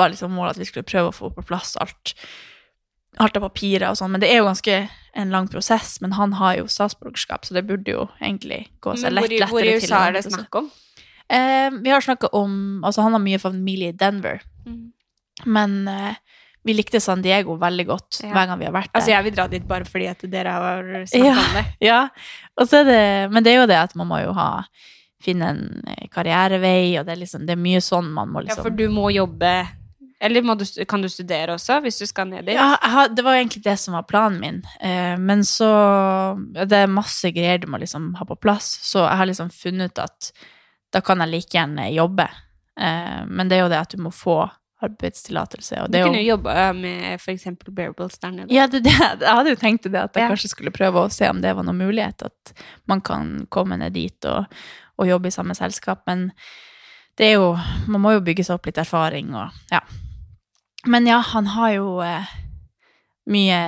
[0.00, 2.14] Var liksom målet at vi skulle prøve å få på plass alt,
[3.20, 4.12] alt av papirer og sånn.
[4.14, 4.76] Men det er jo ganske
[5.20, 5.96] en lang prosess.
[6.00, 9.50] Men han har jo statsborgerskap, så det burde jo egentlig gå seg lett, hvor, i-
[9.50, 9.74] hvor i.
[9.80, 10.70] USA er det snakk om?
[11.30, 14.40] Eh, vi har snakka om Altså, han har mye familie i Denver,
[15.46, 16.14] men eh,
[16.66, 18.32] vi likte San Diego veldig godt Ja.
[18.34, 19.00] hver gang vi har vært der.
[19.00, 21.36] Altså, jeg vil dra dit bare fordi at dere har snakket Ja.
[21.38, 21.64] om det.
[21.80, 22.00] Ja,
[22.84, 24.64] det, men det er jo det at man må jo ha,
[25.22, 28.58] finne en eh, karrierevei, og det er liksom, det er mye sånn man må liksom
[28.58, 28.64] Ja, liksom...
[28.64, 29.54] for du må jobbe
[30.20, 32.54] Eller du, kan du studere også, hvis du skal ned dit?
[32.58, 35.70] Ja, det var egentlig det som var planen min, eh, men så,
[36.52, 39.94] det er masse greier du må liksom ha på plass, så jeg har liksom funnet
[39.94, 40.32] ut at
[40.92, 42.26] da kan jeg like gjerne jobbe,
[42.80, 44.42] eh, men det er jo det at du må få
[44.84, 46.06] arbeidstillatelse, og Du det jo...
[46.10, 48.52] kunne jo jobbe med for eksempel Bearables der nede.
[48.54, 50.28] Ja, det, det, jeg hadde jo tenkt det, at jeg Ja.
[50.32, 52.52] kanskje skulle prøve å se om det var noen mulighet, at
[52.88, 54.44] man kan komme ned dit og,
[55.00, 56.30] og jobbe i samme selskap, men
[57.20, 57.50] det er jo,
[57.88, 59.80] man må jo bygge seg opp litt erfaring, og ja.
[60.86, 62.30] Men ja, han har jo eh,
[63.30, 63.60] mye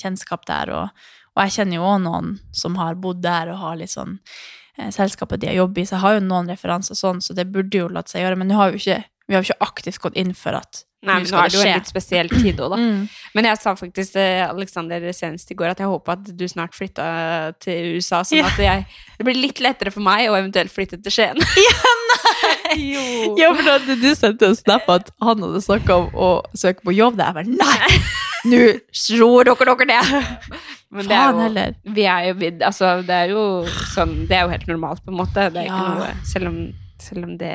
[0.00, 0.88] kjennskap der, og,
[1.36, 4.16] og jeg kjenner jo også noen som har bodd der og har litt sånn
[4.78, 7.48] eh, selskapet de har jobbet i, så jeg har jo noen referanser sånn, så det
[7.52, 10.02] burde jo latt seg gjøre, men har vi jo ikke, vi har jo ikke aktivt
[10.08, 12.72] gått inn for at Nei, men nå er det jo en litt spesiell tid òg,
[12.72, 12.78] da.
[12.88, 13.02] Mm.
[13.36, 16.74] Men jeg sa faktisk til Alexander senest i går at jeg håpa at du snart
[16.74, 17.04] flytta
[17.62, 18.48] til USA, sånn Ja.
[18.50, 18.86] at jeg,
[19.20, 21.38] det blir litt lettere for meg å eventuelt flytte til Skien.
[22.76, 23.34] jo.
[23.40, 26.94] Ja, for da du sendt en snap at han hadde snakka om å søke på
[26.96, 28.00] jobb det Jeg bare nei!
[28.48, 28.58] Nå
[28.94, 30.58] slår dere dere ned!
[30.94, 31.74] Men det er jo, heller.
[31.96, 33.42] vi er jo, altså, det er jo
[33.92, 35.48] sånn Det er jo helt normalt, på en måte.
[35.52, 36.60] Det er ikke noe Selv om,
[37.02, 37.52] selv om det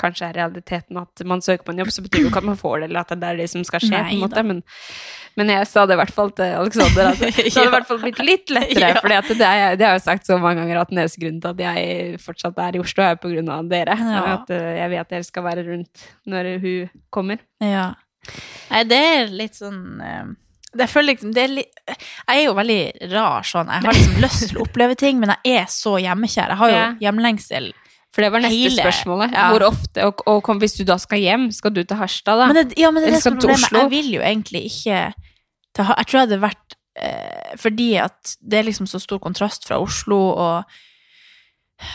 [0.00, 2.48] kanskje er realiteten at man søker på en jobb, så betyr det jo ikke at
[2.50, 4.00] man får det, eller at det er det som skal skje.
[4.00, 4.62] på en måte, men,
[5.40, 8.02] men jeg sa det i hvert fall til Alexander, at det hadde i hvert fall
[8.02, 8.92] blitt litt lettere.
[8.96, 9.00] Ja.
[9.00, 11.64] For det, det har jeg sagt så mange ganger, at den eneste grunnen til at
[11.68, 13.96] jeg fortsatt er i Oslo, er på grunn av dere.
[14.00, 14.26] Ja.
[14.36, 17.42] At eh, jeg vet dere skal være rundt når hun kommer.
[17.64, 17.90] Ja.
[18.70, 20.30] Nei, det er litt sånn eh,
[20.70, 23.70] det jeg føler liksom, det er litt, Jeg er jo veldig rar sånn.
[23.74, 26.52] Jeg har liksom lyst til å oppleve ting, men jeg er så hjemmekjær.
[26.52, 27.72] Jeg har jo hjemlengsel.
[28.10, 29.32] For det var neste Hele- spørsmålet.
[29.36, 29.48] ja.
[29.52, 32.46] Hvor ofte, og, og kom, hvis du da skal hjem, skal du til Harstad da?
[32.50, 33.70] Men det, ja, men det det er problemet.
[33.70, 35.02] Jeg vil jo egentlig ikke
[35.76, 39.66] til, Jeg tror det hadde vært eh, fordi at det er liksom så stor kontrast
[39.68, 40.64] fra Oslo og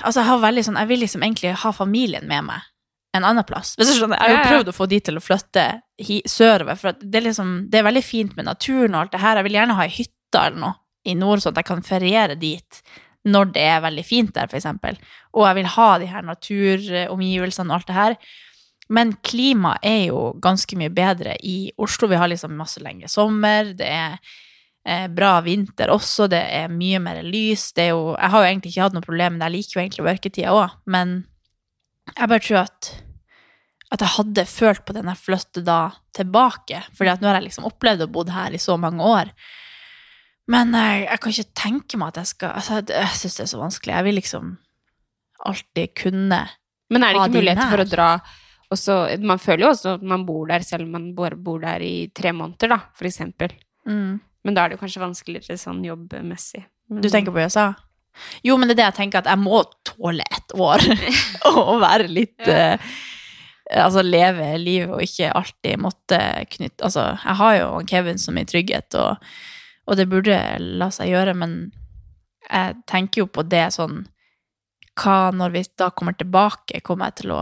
[0.01, 2.63] Altså, jeg har veldig sånn Jeg vil liksom egentlig ha familien med meg
[3.15, 3.75] en annen plass.
[3.77, 4.19] Hvis du skjønner.
[4.19, 5.61] Jeg har jo prøvd å få de til å flytte
[6.03, 9.13] hi, sørover, for at det, er liksom, det er veldig fint med naturen og alt
[9.13, 9.39] det her.
[9.39, 10.73] Jeg vil gjerne ha ei hytte eller noe
[11.07, 12.81] i nord, sånn at jeg kan feriere dit
[13.25, 14.97] når det er veldig fint der, eksempel.
[15.33, 18.17] Og jeg vil ha de her naturomgivelsene og alt det her.
[18.93, 22.09] Men klimaet er jo ganske mye bedre i Oslo.
[22.11, 24.19] Vi har liksom masse lengre sommer, det er
[24.85, 27.71] eh, bra vinter også, det er mye mer lys.
[27.73, 29.83] Det er jo, jeg har jo egentlig ikke hatt noe problem, men jeg liker jo
[29.83, 30.77] egentlig mørketida òg.
[30.85, 31.17] Men
[32.13, 32.91] jeg bare tror at,
[33.95, 35.81] at jeg hadde følt på den jeg flyttet da
[36.15, 36.83] tilbake.
[36.93, 39.33] fordi at nå har jeg liksom opplevd å bo her i så mange år.
[40.51, 43.51] Men jeg, jeg kan ikke tenke meg at jeg skal altså, Jeg, syns det er
[43.51, 43.93] så vanskelig.
[43.95, 44.51] Jeg vil liksom
[45.45, 46.41] alltid kunne
[46.93, 48.09] Men er det ikke mulighet for å dra
[48.73, 51.59] og så, Man føler jo også at man bor der selv om man bare bor
[51.61, 53.51] der i tre måneder, da, for eksempel.
[54.45, 56.63] Men da er det kanskje vanskeligere sånn jobbmessig.
[56.89, 57.01] Mm.
[57.01, 57.67] Du tenker på USA?
[58.45, 60.85] Jo, men det er det jeg tenker, at jeg må tåle et år
[61.51, 62.75] og være litt Ja.
[62.77, 62.95] uh,
[63.65, 66.19] Altså leve livet og ikke alltid måtte
[66.53, 69.23] knytte Altså, jeg har jo Kevin som i trygghet, og,
[69.85, 71.57] og det burde la seg gjøre, men
[72.45, 74.03] jeg tenker jo på det sånn
[74.95, 77.41] hva når vi da kommer tilbake, kommer jeg til å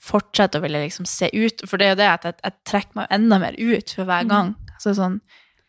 [0.00, 1.62] fortsette å ville liksom se ut?
[1.68, 4.28] For det er jo det at jeg, jeg trekker meg enda mer ut for hver
[4.28, 4.52] gang.
[4.80, 5.18] Så sånn,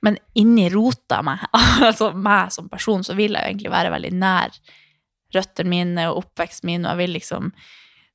[0.04, 1.46] men inni rota meg,
[1.90, 4.56] altså meg som person, så vil jeg jo egentlig være veldig nær
[5.32, 7.52] røttene mine og oppveksten min, og jeg vil liksom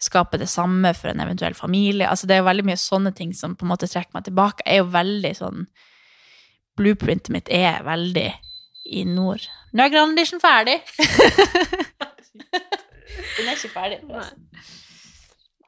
[0.03, 2.09] skape det samme for en eventuell familie.
[2.11, 4.67] Altså det er jo veldig mye sånne ting som på en måte trekker meg tilbake.
[4.67, 5.62] Jeg er jo veldig sånn
[6.77, 8.29] Blueprintet mitt er veldig
[8.97, 9.43] i nord.
[9.74, 10.79] Nå er Grand Edition ferdig!
[13.37, 13.99] Den er ikke ferdig.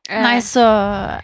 [0.08, 0.62] Nei, så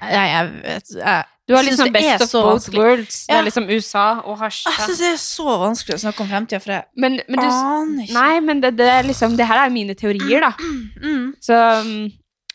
[0.03, 2.81] Nei, jeg vet jeg, Du har liksom best of both vanskelig.
[2.81, 3.21] worlds.
[3.29, 4.65] Det er liksom USA og hasj.
[4.69, 7.47] Jeg syns det er så vanskelig å snakke om fremtida, for jeg Men, men du
[7.47, 8.17] aner ikke.
[8.17, 10.53] Nei, men det, det er liksom Det her er jo mine teorier, da.
[11.01, 11.27] Mm.
[11.45, 12.05] Så, mm,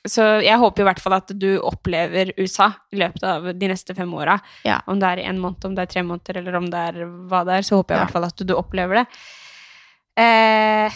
[0.07, 3.95] så jeg håper i hvert fall at du opplever USA i løpet av de neste
[3.95, 4.39] fem åra.
[4.63, 4.79] Ja.
[4.87, 7.43] Om det er en måned, om det er tre måneder, eller om det er hva
[7.45, 8.05] det er, så håper jeg i Ja.
[8.05, 9.07] hvert fall at du opplever det.
[10.19, 10.91] Eh,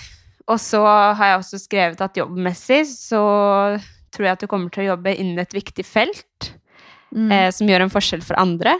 [0.51, 0.81] og så
[1.15, 3.21] har jeg også skrevet at jobbmessig så
[4.13, 6.53] tror jeg at du kommer til å jobbe innen et viktig felt
[7.13, 7.31] Mm.
[7.31, 8.73] eh, som gjør en forskjell for andre.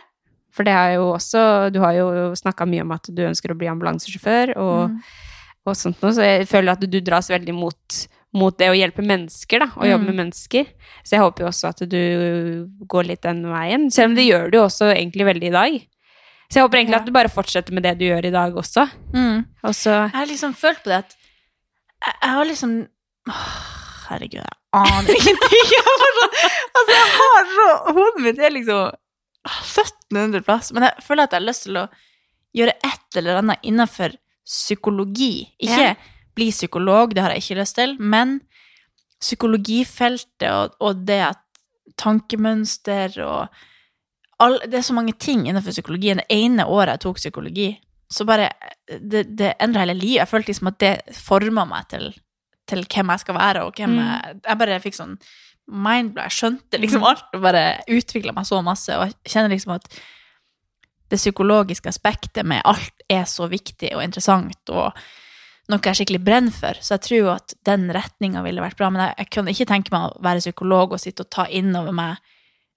[0.52, 3.58] For det er jo også Du har jo snakka mye om at du ønsker å
[3.58, 5.02] bli ambulansesjåfør og, Mm.
[5.68, 9.04] og sånt noe, så jeg føler at du dras veldig mot, mot det å hjelpe
[9.06, 10.10] mennesker, da, og jobbe Mm.
[10.10, 10.66] med mennesker.
[11.06, 13.90] Så jeg håper jo også at du går litt den veien.
[13.92, 15.76] Selv om det gjør du jo også egentlig veldig i dag.
[16.50, 17.00] Så jeg håper egentlig Ja.
[17.00, 18.88] at du bare fortsetter med det du gjør i dag også.
[19.14, 19.46] Mm.
[19.64, 21.16] Og så Jeg har liksom følt på det at
[22.04, 22.88] jeg, jeg har liksom
[23.30, 23.54] Åh,
[24.10, 25.68] Herregud, jeg aner ingenting.
[25.72, 26.26] Jeg, har så,
[26.76, 28.92] altså, jeg har så Hodet mitt er liksom
[29.46, 30.72] 1700 plass.
[30.74, 31.88] Men jeg føler at jeg har lyst til å
[32.58, 35.50] gjøre et eller annet innenfor psykologi.
[35.62, 35.94] Ikke Ja.
[36.36, 38.42] Bli psykolog, det har jeg ikke lyst til, men
[39.24, 41.40] psykologifeltet og, og det at
[42.00, 43.48] tankemønster og
[44.40, 46.18] all, Det er så mange ting innenfor psykologien.
[46.18, 47.70] Det ene året jeg tok psykologi,
[48.12, 48.50] så bare
[48.88, 50.20] Det, det endra hele livet.
[50.20, 52.10] Jeg følte liksom at det forma meg til,
[52.68, 54.00] til hvem jeg skal være, og hvem Mm.
[54.00, 55.18] jeg Jeg bare fikk sånn
[55.68, 56.26] mindblad.
[56.26, 59.88] Jeg skjønte liksom alt og bare utvikla meg så masse, og jeg kjenner liksom at
[61.10, 64.92] det psykologiske aspektet med alt er så viktig og interessant, og
[65.72, 66.80] noe jeg skikkelig brenner for.
[66.84, 68.89] Så jeg tror jo at den retninga ville vært bra.
[68.91, 71.72] Men jeg, jeg kunne ikke tenke meg å være psykolog og sitte og ta inn
[71.80, 72.32] over meg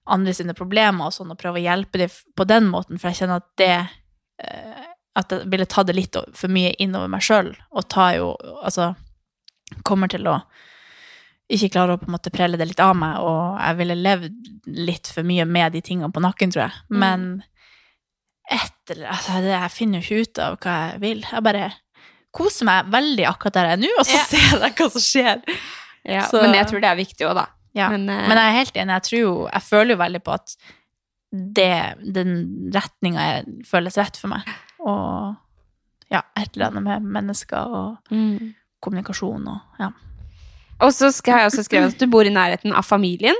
[0.07, 3.21] andre sine problemer og sånn, og prøve å hjelpe dem på den måten, for jeg
[3.21, 4.85] kjenner at det eh,
[5.17, 8.35] At jeg ville ta det litt for mye inn over meg sjøl, og ta jo
[8.61, 8.93] Altså
[9.83, 10.37] kommer til å
[11.51, 14.47] ikke klare å på en måte prelle det litt av meg, og jeg ville levd
[14.87, 16.81] litt for mye med de tingene på nakken, tror jeg.
[16.91, 16.97] Mm.
[17.03, 17.23] Men
[18.51, 21.23] etter altså, Jeg finner jo ikke ut av hva jeg vil.
[21.23, 21.69] Jeg bare
[22.37, 24.23] koser meg veldig akkurat der jeg er nå, og så Ja.
[24.29, 25.41] ser jeg hva som skjer.
[26.05, 27.47] ja, Så- Men jeg tror det er viktig òg, da.
[27.73, 27.89] Ja.
[27.89, 28.93] Men, uh, Men jeg er helt enig.
[28.93, 30.55] Jeg tror jo Jeg føler jo veldig på at
[31.31, 34.47] det, den retninga føles rett for meg.
[34.79, 35.35] Og
[36.09, 38.53] ja, et eller annet med mennesker og mm.
[38.81, 39.91] kommunikasjon og ja.
[40.79, 43.35] Og så har jeg også skrevet at du bor i nærheten av familien,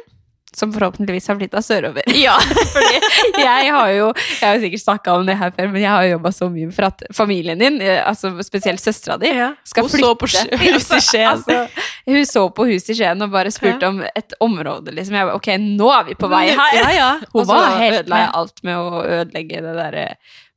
[0.56, 2.04] som forhåpentligvis har flytta sørover.
[2.18, 2.38] Ja.
[2.74, 4.08] Fordi jeg har jo
[4.42, 6.72] Jeg har sikkert snakka om det her før, men jeg har jo jobba så mye
[6.74, 9.32] for at familien din, eh, altså spesielt søstera di,
[9.68, 10.08] skal Hun flytte.
[10.08, 11.28] så på hus i Skien.
[11.28, 15.16] Altså, hun så på huset i Skien og bare spurte om et område, liksom.
[15.20, 16.76] Jeg bare, ok, nå er vi på vei her!
[16.80, 17.12] Ja, ja.
[17.34, 20.10] Hun Og så helt ødela jeg alt med å ødelegge det derre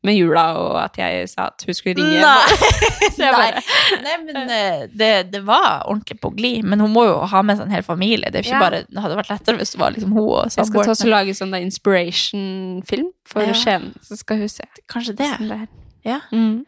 [0.03, 2.21] med jula, og at jeg sa at hun skulle ringe.
[3.21, 3.31] Nei.
[3.35, 3.61] Bare,
[4.01, 6.65] Nei, men eh, det, det var ordentlig på glid.
[6.65, 8.31] Men hun må jo ha med seg en hel familie.
[8.33, 8.59] Det, Ja.
[8.63, 10.95] bare, det hadde vært lettere hvis det var liksom hun og jeg skal ta samboeren.
[10.95, 13.53] også lage sånn inspiration-film for Ja.
[13.55, 14.65] Skien, så skal hun se.
[14.89, 15.31] Kanskje det.
[15.37, 15.69] Sånn det
[16.09, 16.21] Ja.
[16.33, 16.65] Mm.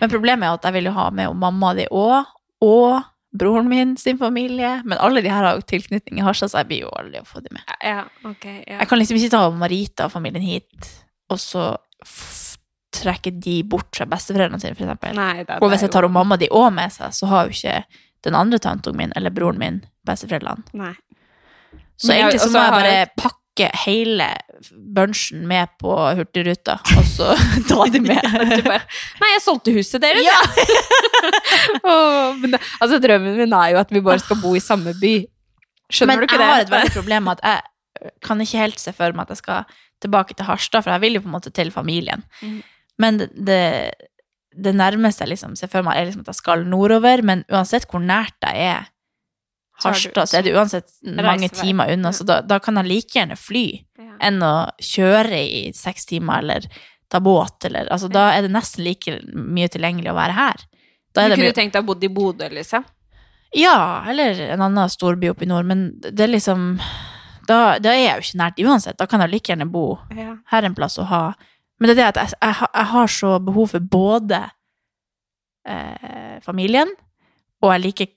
[0.00, 2.24] Men problemet er at jeg vil jo ha med mamma di òg,
[2.64, 3.02] og
[3.36, 4.82] broren min sin familie.
[4.84, 7.26] Men alle de her har jo tilknytning i Harstad, så jeg blir jo aldri å
[7.28, 7.62] få dem med.
[7.84, 8.44] Ja, ok.
[8.66, 8.78] Ja.
[8.80, 10.90] Jeg kan liksom ikke ta Marita og familien hit,
[11.30, 11.76] og så
[12.92, 15.60] f trekke de bort fra besteforeldrene sine, eksempel.
[15.62, 17.84] Og hvis jeg tar og mamma de òg med seg, så har jo ikke
[18.24, 20.62] den andre tanten min eller broren min besteforeldrene.
[20.74, 20.94] Nei.
[21.96, 24.26] Så jeg- egentlig så må jeg bare jeg- pakke hele
[24.94, 27.34] bunchen med på Hurtigruta, og så
[27.68, 28.22] ta de med.
[29.20, 30.40] Nei, jeg solgte huset deres, Ja.
[31.84, 34.94] Åh, men det, altså, drømmen min er jo at vi bare skal bo i samme
[35.00, 35.14] by.
[35.90, 37.44] Skjønner Men du ikke jeg har et veldig problem med at
[38.02, 39.64] jeg kan ikke helt se for meg at jeg skal
[40.00, 42.22] tilbake til Harstad, for jeg vil jo på en måte til familien.
[42.42, 42.62] Mhm.
[43.00, 43.60] Men det,
[44.52, 47.86] det, nærmeste jeg liksom ser for meg, er liksom at jeg skal nordover, men uansett
[47.90, 48.88] hvor nært jeg er
[49.80, 50.90] Harstad, så er det uansett
[51.24, 53.64] mange timer unna, så da, da kan jeg like gjerne fly
[53.96, 54.10] Ja.
[54.28, 56.66] enn å kjøre i seks timer, eller
[57.08, 60.66] ta båt, eller Altså, da er det nesten like mye tilgjengelig å være her.
[61.14, 62.84] Du kunne mye, tenkt deg å bo i Bodø, liksom?
[63.56, 66.76] ja, eller en annen storby oppe i nord, men det er liksom
[67.48, 68.98] da, da er jeg jo ikke nært uansett.
[69.00, 70.36] Da kan jeg like gjerne bo Ja.
[70.52, 71.22] her en plass og ha
[71.80, 74.40] Men det er det at jeg, jeg, har- jeg har så behov for både
[75.68, 76.90] eh, familien,
[77.62, 78.10] og jeg liker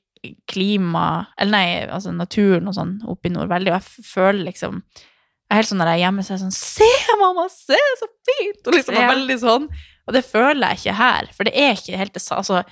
[0.47, 4.77] klima Eller nei, altså naturen og sånn oppe i nord veldig, og jeg føler liksom
[4.87, 6.87] Jeg er helt sånn når jeg er hjemme, så er jeg sånn Se,
[7.19, 8.61] mamma, se, så fint!
[8.67, 9.09] Og liksom Ja.
[9.11, 9.65] veldig sånn.
[10.07, 12.23] Og det føler jeg ikke her, for det er ikke helt det.
[12.35, 12.63] Altså,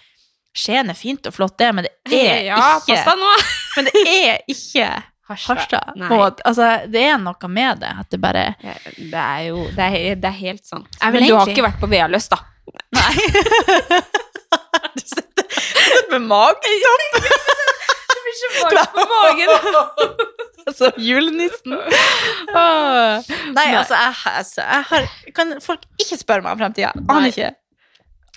[0.55, 3.03] Skien er fint og flott, det, men det er ja, ikke!
[3.75, 4.87] Men det er ikke
[5.37, 5.93] Harstad.
[6.45, 10.15] Altså, det er noe med det, at det bare Ja, Det er jo det er,
[10.21, 10.87] det er helt sant.
[11.01, 12.41] Men Men du har ikke vært på Vealøs, da?
[12.95, 13.13] Nei.
[14.95, 17.07] du sitter, sitter med magetopp.
[18.71, 19.49] Du er på magen!
[20.61, 21.73] Altså, julenissen.
[21.73, 23.29] Åh.
[23.55, 26.91] Nei, altså, jeg, altså, jeg har Kan folk ikke spørre meg om fremtida?
[27.09, 27.49] Aner ikke.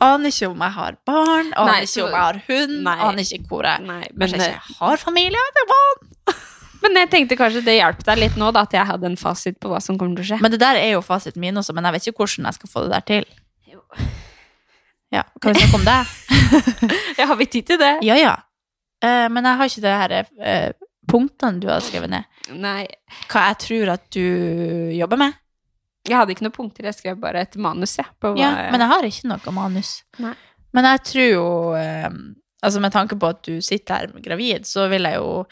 [0.03, 3.69] Aner ikke om jeg har barn, aner ikke om jeg har hund, aner ikke hvor
[3.69, 5.45] jeg Nei, men, Kanskje jeg ikke har familie.
[5.55, 6.35] Det er hva?
[6.85, 9.57] Men jeg tenkte kanskje det hjalp deg litt nå, da, at jeg hadde en fasit
[9.63, 10.39] på hva som kommer til å skje.
[10.45, 12.73] Men det der er jo fasiten min også, men jeg vet ikke hvordan jeg skal
[12.73, 13.29] få det der til.
[13.73, 13.81] Jo.
[15.15, 16.01] Ja, Kan vi snakke om det?
[17.19, 17.93] Ja, har vi tid til det?
[18.07, 18.35] Ja, ja.
[19.05, 22.29] Uh, men jeg har ikke det her uh, punktene du har skrevet ned.
[22.57, 22.85] Nei,
[23.31, 24.25] Hva jeg tror at du
[24.97, 25.37] jobber med.
[26.09, 26.89] jeg hadde ikke noen punkter.
[26.91, 28.09] Jeg skrev bare et manus, jeg.
[28.21, 29.95] På hva Ja, men jeg har ikke noe manus.
[30.21, 30.35] Nei.
[30.75, 31.47] Men jeg tror jo
[31.79, 32.11] eh,
[32.65, 35.45] Altså med tanke på at du sitter her gravid, så vil jeg jo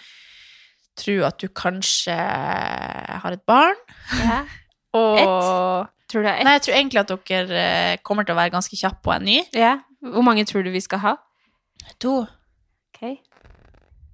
[0.98, 3.78] tro at du kanskje har et barn.
[4.20, 4.42] Ja.
[4.98, 6.44] Og Tror du det er ett?
[6.44, 9.24] Nei, jeg tror egentlig at dere eh, kommer til å være ganske kjappe på en
[9.24, 9.38] ny.
[9.56, 9.78] Ja.
[10.04, 11.12] Hvor mange tror du vi skal ha?
[12.04, 12.18] To.
[12.92, 13.14] Ok.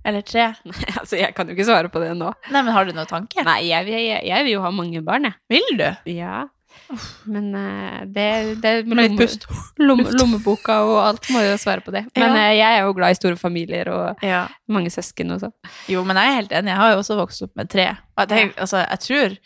[0.06, 0.44] Eller tre.
[0.68, 2.30] Nei, altså, jeg kan jo ikke svare på det nå.
[2.52, 3.42] Nei, men har du noen tanke?
[3.48, 5.38] Nei, jeg, jeg, jeg vil jo ha mange barn, jeg.
[5.56, 5.88] Vil du?
[6.14, 6.44] Ja.
[7.28, 8.26] Men eh, det,
[8.62, 9.44] det Med litt pust.
[9.78, 12.04] Lomme, lommeboka og alt må jo svare på det.
[12.16, 12.42] Men Ja.
[12.48, 14.46] eh, jeg er jo glad i store familier og Ja.
[14.68, 15.52] mange søsken og sånn.
[15.88, 16.72] Jo, men jeg er helt enig.
[16.72, 17.88] Jeg har jo også vokst opp med tre.
[18.18, 19.38] Jeg, altså, jeg tror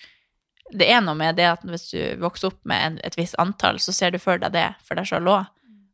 [0.73, 3.77] det er noe med det at hvis du vokser opp med en, et visst antall,
[3.83, 5.47] så ser du for deg det for deg sjøl òg.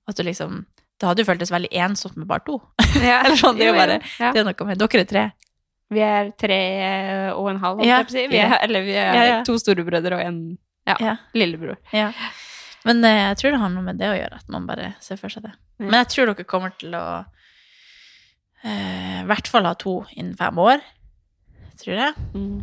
[0.08, 0.64] At du liksom
[1.00, 2.60] Det hadde jo føltes veldig ensomt med bare to.
[2.98, 4.32] Eller sånn, det er jo bare ja.
[4.34, 5.26] Det er noe med Dere er tre.
[5.90, 6.56] Vi er tre
[7.32, 8.24] og en halv, holdt Ja, jeg på å si.
[8.26, 8.58] Er, ja.
[8.66, 9.36] eller vi er Ja, ja.
[9.46, 10.40] to storebrødre og en
[11.00, 11.76] ja, lillebror.
[11.92, 12.12] Ja.
[12.88, 15.20] Men eh, jeg tror det har noe med det å gjøre, at man bare ser
[15.20, 15.54] for seg det.
[15.78, 15.88] Mm.
[15.88, 17.04] Men jeg tror dere kommer til å
[18.64, 20.82] eh, i hvert fall ha to innen fem år.
[21.78, 22.26] Tror jeg.
[22.34, 22.58] Mm.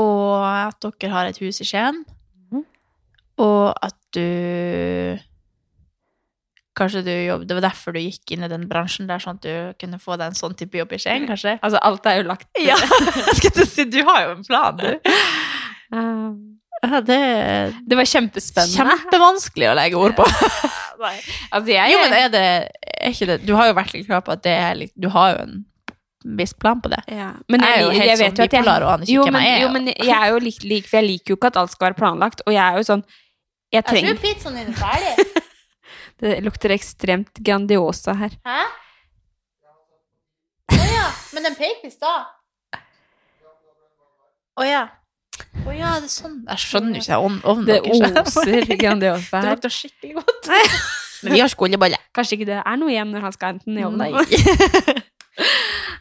[0.00, 2.02] Og at dere har et hus i Skien.
[2.52, 2.64] Mm.
[3.44, 5.20] Og at du
[6.74, 9.44] Kanskje du jobbet, Det var derfor du gikk inn i den bransjen der, sånn at
[9.46, 11.54] du kunne få deg en sånn type jobb i Skien, kanskje?
[11.62, 12.74] Altså, alt er jo lagt Ja,
[13.28, 15.14] jeg skulle si, du har jo en plan, du.
[15.94, 16.26] Eh,
[16.84, 17.18] Ja, det
[17.88, 18.76] Det var kjempespennende.
[18.78, 20.26] kjempevanskelig å legge ord på.
[21.04, 22.40] Altså, jeg Jo, men er det
[23.02, 25.08] er ikke det Du har jo vært litt klar på at det er litt Du
[25.12, 25.56] har jo en
[26.38, 27.00] viss plan på det.
[27.12, 27.32] ja.
[27.52, 29.60] Men Jeg er jo helt vet sånn jeg- bipolar og aner ikke hvem jeg er,
[29.60, 31.90] Jo, men jeg er jo lik, lik, for jeg liker jo ikke at alt skal
[31.90, 32.40] være planlagt.
[32.46, 33.02] Og jeg er jo sånn
[33.74, 35.42] Jeg trenger pizzaen din er ferdig.
[36.22, 38.30] Det lukter ekstremt Grandiosa her.
[38.46, 38.62] Hæ?
[40.72, 41.06] Å ja.
[41.34, 42.30] Men den peker i stad.
[44.56, 44.84] Å ja.
[45.64, 46.36] Å ja, det er sånn.
[46.48, 50.50] Jeg skjønner ikke ovnen Det oser Grandiosa Det lukter skikkelig godt.
[51.24, 51.98] Men vi har skolebolle.
[52.14, 54.12] Kanskje ikke det er noe igjen når han skal hente den i ovnen.
[54.12, 55.02] Nei.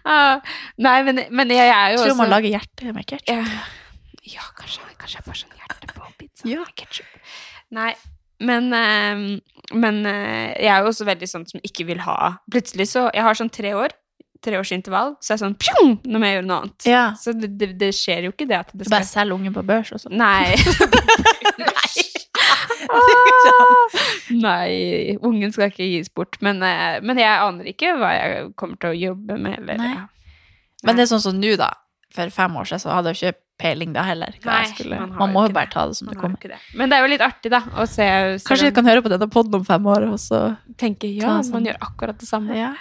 [0.03, 0.41] Ah,
[0.83, 3.29] Nei, men, men jeg er jo også tror man lager hjerte med ketchup.
[3.31, 6.59] Ja, ja kanskje, kanskje jeg får sånn hjerte på pizza Ja.
[6.65, 7.31] med ketchup.
[7.73, 7.93] Nei,
[8.43, 9.23] men, eh,
[9.79, 12.17] men eh, jeg er jo også veldig sånn som ikke vil ha
[12.51, 13.95] Plutselig så Jeg har sånn tre år,
[14.43, 16.87] treårsintervall, så er det sånn pjong, Nå må jeg gjøre noe annet.
[16.89, 17.03] Ja.
[17.19, 19.65] Så det, det, det skjer jo ikke det at det skal bare selger ungen på
[19.67, 20.19] børs og sånn.
[20.19, 20.53] Nei.
[22.93, 23.93] Ah!
[24.33, 26.35] Nei, ungen skal ikke gis bort.
[26.43, 29.55] Men, eh, men jeg aner ikke hva jeg kommer til å jobbe med.
[29.61, 29.93] Eller, Nei.
[30.83, 31.71] Men det er sånn som nå, da.
[32.13, 34.35] For fem år siden så hadde jeg ikke peiling da heller.
[34.45, 34.99] Nei, skulle.
[34.99, 36.51] man Man, må jo bare ta det som Man det kommer.
[36.51, 36.59] det.
[36.77, 38.05] Men det er jo litt artig, da, å se
[38.45, 40.43] Kanskje vi kan høre på denne podden om fem år, og så
[40.77, 41.55] tenke ja, sånn.
[41.57, 42.57] man gjør akkurat det samme.
[42.57, 42.73] Ja.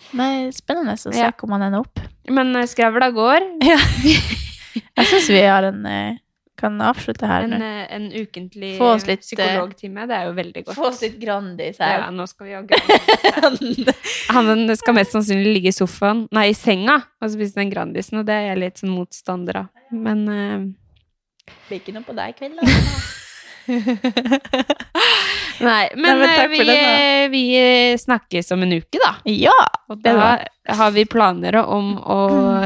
[0.00, 0.16] Ja.
[0.20, 1.30] Nei, spennende å se Ja.
[1.36, 2.00] hvor man ender opp.
[2.30, 3.46] Men eh, skravla går.
[3.62, 6.18] Jeg syns vi har en eh,
[6.60, 7.60] kan avslutte her En, nå.
[7.64, 8.74] eh, en ukentlig
[9.08, 10.76] litt, psykologtime, det er jo veldig godt.
[10.76, 12.10] Få oss litt Grandis Ja, her.
[12.12, 14.04] nå skal vi ha Grandis.
[14.34, 18.28] Han skal mest sannsynlig ligge i sofaen, nei, i senga, og spise den Grandisen, og
[18.28, 19.70] det er jeg litt sånn motstander av.
[19.90, 20.68] Men uh...
[21.70, 22.64] Blir ikke noe på deg i kveld, da.
[25.60, 29.10] Nei, men, men eh, vi, den, eh, vi eh, snakkes om en uke, da.
[29.28, 29.54] Ja!
[29.92, 30.14] Og da
[30.70, 32.18] da har vi planer om å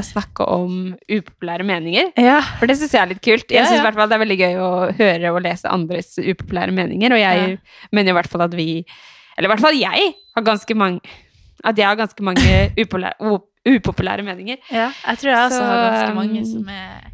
[0.04, 2.10] snakke om upopulære meninger.
[2.20, 2.40] ja.
[2.60, 3.46] For det syns jeg er litt kult.
[3.48, 3.92] Jeg Ja, synes ja.
[3.96, 7.58] fall det er veldig gøy å høre og lese andres upopulære meninger, og jeg
[7.96, 8.84] mener i hvert fall at vi
[9.38, 11.00] Eller i hvert fall jeg har ganske mange
[11.64, 14.60] At jeg har ganske mange upopulære, upopulære meninger.
[14.70, 17.10] Ja, jeg tror jeg også Så, har ganske mange um, som er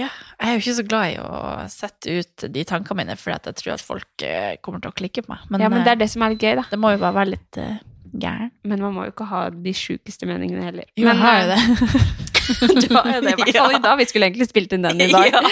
[0.00, 0.08] Ja,
[0.40, 1.38] jeg er jo ikke så glad i å
[1.72, 5.24] sette ut de tankene mine, at jeg tror at folk eh, kommer til å klikke
[5.26, 5.46] på meg.
[5.52, 6.66] Men, ja, men det eh, er det som er litt gøy, da.
[6.70, 7.76] det må jo bare være litt uh,
[8.10, 8.50] Gæren.
[8.66, 10.88] Men man må jo ikke ha de sjukeste meningene heller.
[10.98, 12.80] Jo, Men, jeg har jo eh, det.
[12.88, 13.78] du har jo det, i hvert fall Ja.
[13.78, 14.00] i dag.
[14.00, 15.36] Vi skulle egentlig spilt inn den i dag.
[15.36, 15.42] Ja.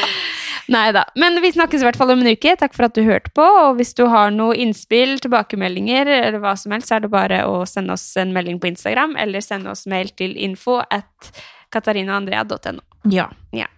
[0.69, 1.05] Nei da.
[1.17, 2.57] Men vi snakkes i hvert fall om en uke.
[2.61, 3.47] Takk for at du hørte på.
[3.47, 7.45] Og hvis du har noe innspill, tilbakemeldinger eller hva som helst, så er det bare
[7.49, 11.31] å sende oss en melding på Instagram, eller sende oss mail til info at
[11.73, 12.83] katarinaandrea.no.
[13.15, 13.31] Ja.
[13.55, 13.71] Ja.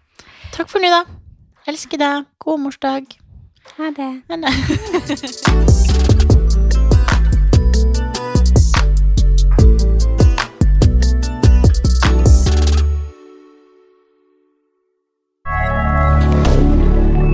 [0.52, 1.04] Takk for nå, da.
[1.70, 2.26] Elsker deg.
[2.42, 3.06] God morsdag.
[3.76, 4.10] Ha det.
[4.28, 4.52] Ha det.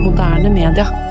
[0.04, 1.05] Moderne media.